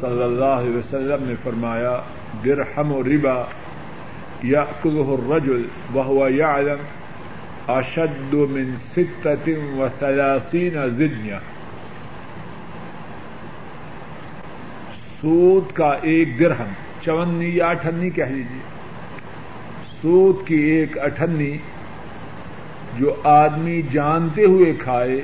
[0.00, 2.00] صلی اللہ علیہ وسلم نے فرمایا،
[2.44, 3.44] درہم و ربا
[4.42, 6.82] یا الرجل وهو يعلم
[7.68, 11.38] اشد من ستة وثلاثين زنية
[15.20, 18.62] سود کا ایک درہم چونی یا اٹھنی کہہ لیجیے
[20.00, 21.58] سود کی ایک اٹھنی
[22.98, 25.22] جو آدمی جانتے ہوئے کھائے،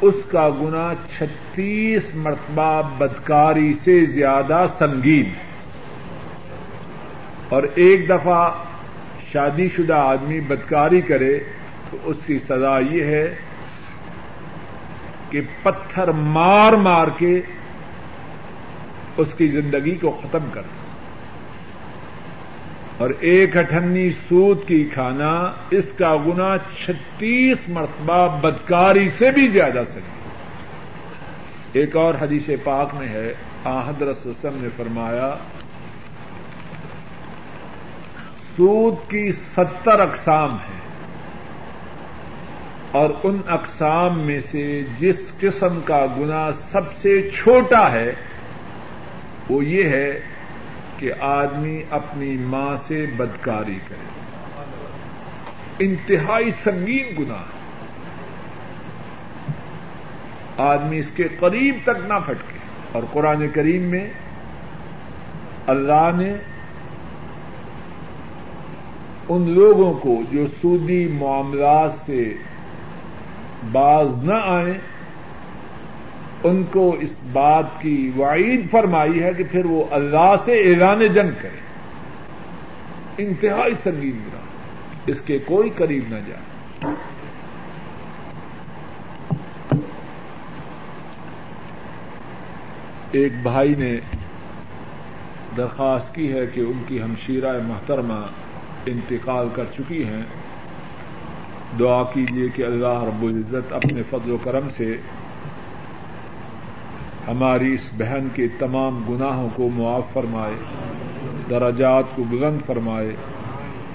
[0.00, 5.32] اس کا گنا چھتیس مرتبہ بدکاری سے زیادہ سنگین۔
[7.48, 8.50] اور ایک دفعہ
[9.32, 11.38] شادی شدہ آدمی بدکاری کرے
[11.90, 13.34] تو اس کی سزا یہ ہے
[15.30, 17.40] کہ پتھر مار مار کے
[19.16, 20.83] اس کی زندگی کو ختم کر دیں
[22.98, 25.30] اور ایک اٹھنی سود کی کھانا
[25.70, 33.08] اس کا گنا چھتیس مرتبہ بدکاری سے بھی زیادہ سکتی ایک اور حدیث پاک میں
[33.08, 33.32] ہے
[33.64, 35.34] آحدر سسم نے فرمایا،
[38.56, 40.82] سود کی ستر اقسام ہیں
[42.90, 48.10] اور ان اقسام میں سے جس قسم کا گنا سب سے چھوٹا ہے،
[49.50, 50.08] وہ یہ ہے
[50.98, 54.14] کہ آدمی اپنی ماں سے بدکاری کرے۔
[55.78, 57.42] انتہائی سنگین گنا
[60.58, 62.58] آدمی اس کے قریب تک نہ پھٹکے۔
[62.92, 64.10] اور قرآن کریم میں
[65.66, 66.34] اللہ نے
[69.28, 72.34] ان لوگوں کو جو سودی معاملات سے
[73.72, 74.78] باز نہ آئیں
[76.44, 81.30] ان کو اس بات کی وعید فرمائی ہے کہ پھر وہ اللہ سے اعلان جنگ
[81.40, 81.60] کرے۔
[83.18, 84.40] انتہائی سنگین گرا
[85.06, 86.94] اس کے کوئی قریب نہ جائے۔
[93.10, 93.96] ایک بھائی نے
[95.56, 98.26] درخواست کی ہے کہ ان کی ہمشیرہ محترمہ
[98.86, 100.22] انتقال کر چکی ہیں۔
[101.78, 104.96] دعا کیجیے کہ اللہ رب العزت اپنے فضل و کرم سے
[107.28, 110.54] ہماری اس بہن کے تمام گناہوں کو معاف فرمائے،
[111.50, 113.12] درجات کو بلند فرمائے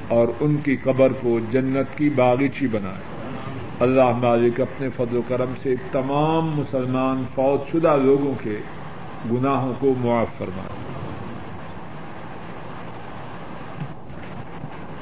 [0.08, 3.04] اور ان کی قبر کو جنت کی باغیچی بنائے۔
[3.80, 8.58] اللہ مالک اپنے فضل و کرم سے تمام مسلمان فوج شدہ لوگوں کے
[9.32, 10.70] گناہوں کو معاف فرمائے۔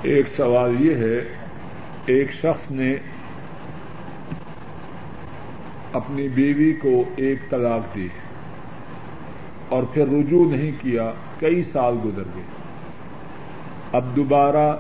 [0.02, 1.18] ایک سوال یہ ہے،
[2.06, 2.96] ایک شخص نے
[5.94, 8.08] اپنی بیوی کو ایک طلاق دی
[9.70, 12.44] اور پھر رجوع نہیں کیا، کئی سال گزر گئے۔
[13.92, 14.76] اب دوبارہ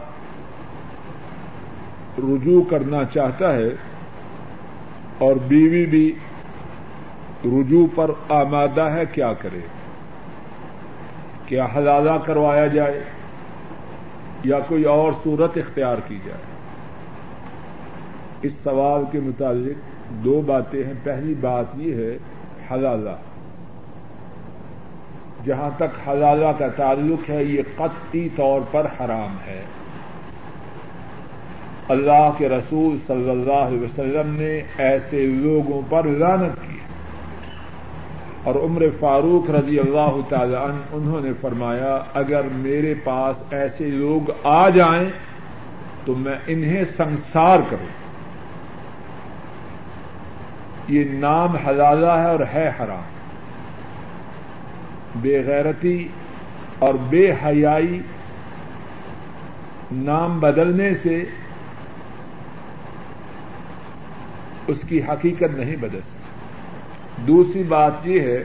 [2.17, 3.69] رجوع کرنا چاہتا ہے
[5.17, 6.15] اور بیوی بھی
[7.45, 9.59] رجوع پر آمادہ ہے، کیا کرے؟
[11.45, 13.03] کیا حلالہ کروایا جائے
[14.43, 16.41] یا کوئی اور صورت اختیار کی جائے؟
[18.41, 22.17] اس سوال کے متعلق دو باتیں ہیں۔ پہلی بات یہ ہے
[22.71, 23.09] حلالہ۔
[25.45, 29.63] جہاں تک حلالہ کا تعلق ہے، یہ قطعی طور پر حرام ہے۔
[31.89, 36.77] اللہ کے رسول صلی اللہ علیہ وسلم نے ایسے لوگوں پر لانت کی۔
[38.43, 44.31] اور عمر فاروق رضی اللہ تعالی عنہ، انہوں نے فرمایا، اگر میرے پاس ایسے لوگ
[44.43, 45.09] آ جائیں
[46.05, 48.06] تو میں انہیں سنسار کروں۔
[50.87, 53.17] یہ نام حلالہ ہے اور ہے حرام۔
[55.15, 56.07] بے غیرتی
[56.79, 58.01] اور بے حیائی
[59.91, 61.23] نام بدلنے سے
[64.67, 68.43] اس کی حقیقت نہیں بدل سکتی۔ دوسری بات یہ ہے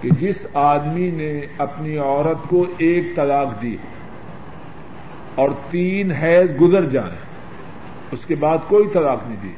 [0.00, 3.76] کہ جس آدمی نے اپنی عورت کو ایک طلاق دی
[5.34, 7.16] اور تین حیض گزر جائیں،
[8.10, 9.52] اس کے بعد کوئی طلاق نہیں دی۔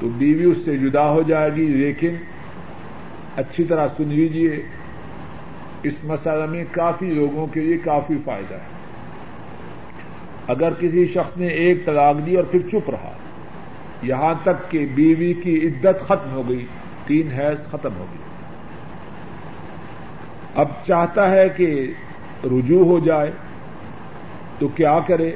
[0.00, 2.16] تو بیوی اس سے جدا ہو جائے گی، لیکن
[3.36, 4.62] اچھی طرح سن لیجیے
[5.82, 8.80] اس مسئلہ میں کافی لوگوں کے لیے کافی فائدہ ہے۔
[10.46, 13.12] اگر کسی شخص نے ایک طلاق دی اور پھر چپ رہا،
[14.02, 16.66] یہاں تک کہ بیوی کی عدت ختم ہو گئی،
[17.06, 18.22] تین حیض ختم ہو گئی۔
[20.54, 21.92] اب چاہتا ہے کہ
[22.44, 23.30] رجوع ہو جائے،
[24.58, 25.32] تو کیا کرے؟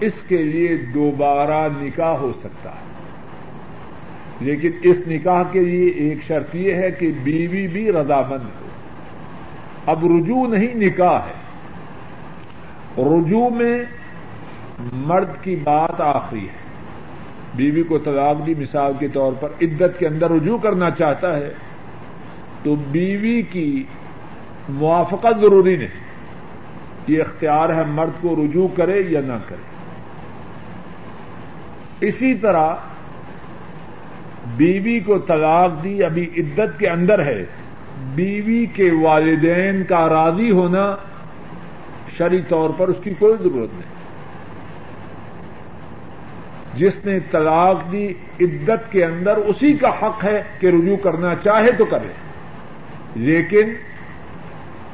[0.00, 2.85] اس کے لیے دوبارہ نکاح ہو سکتا ہے۔
[4.40, 8.66] لیکن اس نکاح کے لیے ایک شرط یہ ہے کہ بیوی بھی رضامند ہو۔
[9.86, 11.32] اب رجوع نہیں نکاح ہے۔
[13.02, 13.84] رجوع میں
[14.92, 16.66] مرد کی بات آخری ہے۔
[17.54, 21.52] بیوی کو طلاق دی مثال کے طور پر عدت کے اندر رجوع کرنا چاہتا ہے،
[22.62, 23.84] تو بیوی کی
[24.68, 26.06] موافقت ضروری نہیں۔
[27.06, 29.76] یہ اختیار ہے مرد کو رجوع کرے یا نہ کرے۔
[32.06, 32.74] اسی طرح
[34.56, 37.44] بیوی کو طلاق دی، ابھی عدت کے اندر ہے۔
[38.14, 40.96] بیوی کے والدین کا راضی ہونا
[42.18, 43.96] شری طور پر اس کی کوئی ضرورت نہیں۔
[46.74, 48.08] جس نے طلاق دی،
[48.40, 52.12] عدت کے اندر اسی کا حق ہے کہ رجوع کرنا چاہے تو کرے۔
[53.14, 53.72] لیکن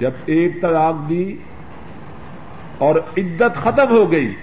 [0.00, 1.36] جب ایک طلاق دی
[2.78, 4.34] اور عدت ختم ہو گئی،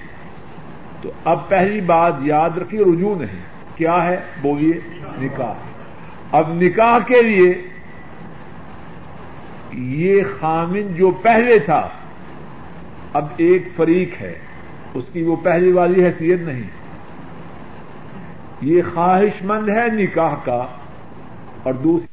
[1.01, 5.53] تو اب پہلی بات یاد رکھیے، رجوع نہیں۔ کیا ہے؟ بولیے۔ نکاح۔
[6.31, 7.61] اب نکاح کے لیے
[9.73, 11.89] یہ خامن جو پہلے تھا،
[13.13, 14.33] اب ایک فریق ہے۔
[14.93, 16.63] اس کی وہ پہلی والی حیثیت نہیں۔
[18.61, 20.65] یہ خواہش مند ہے نکاح کا
[21.63, 22.08] اور دوسری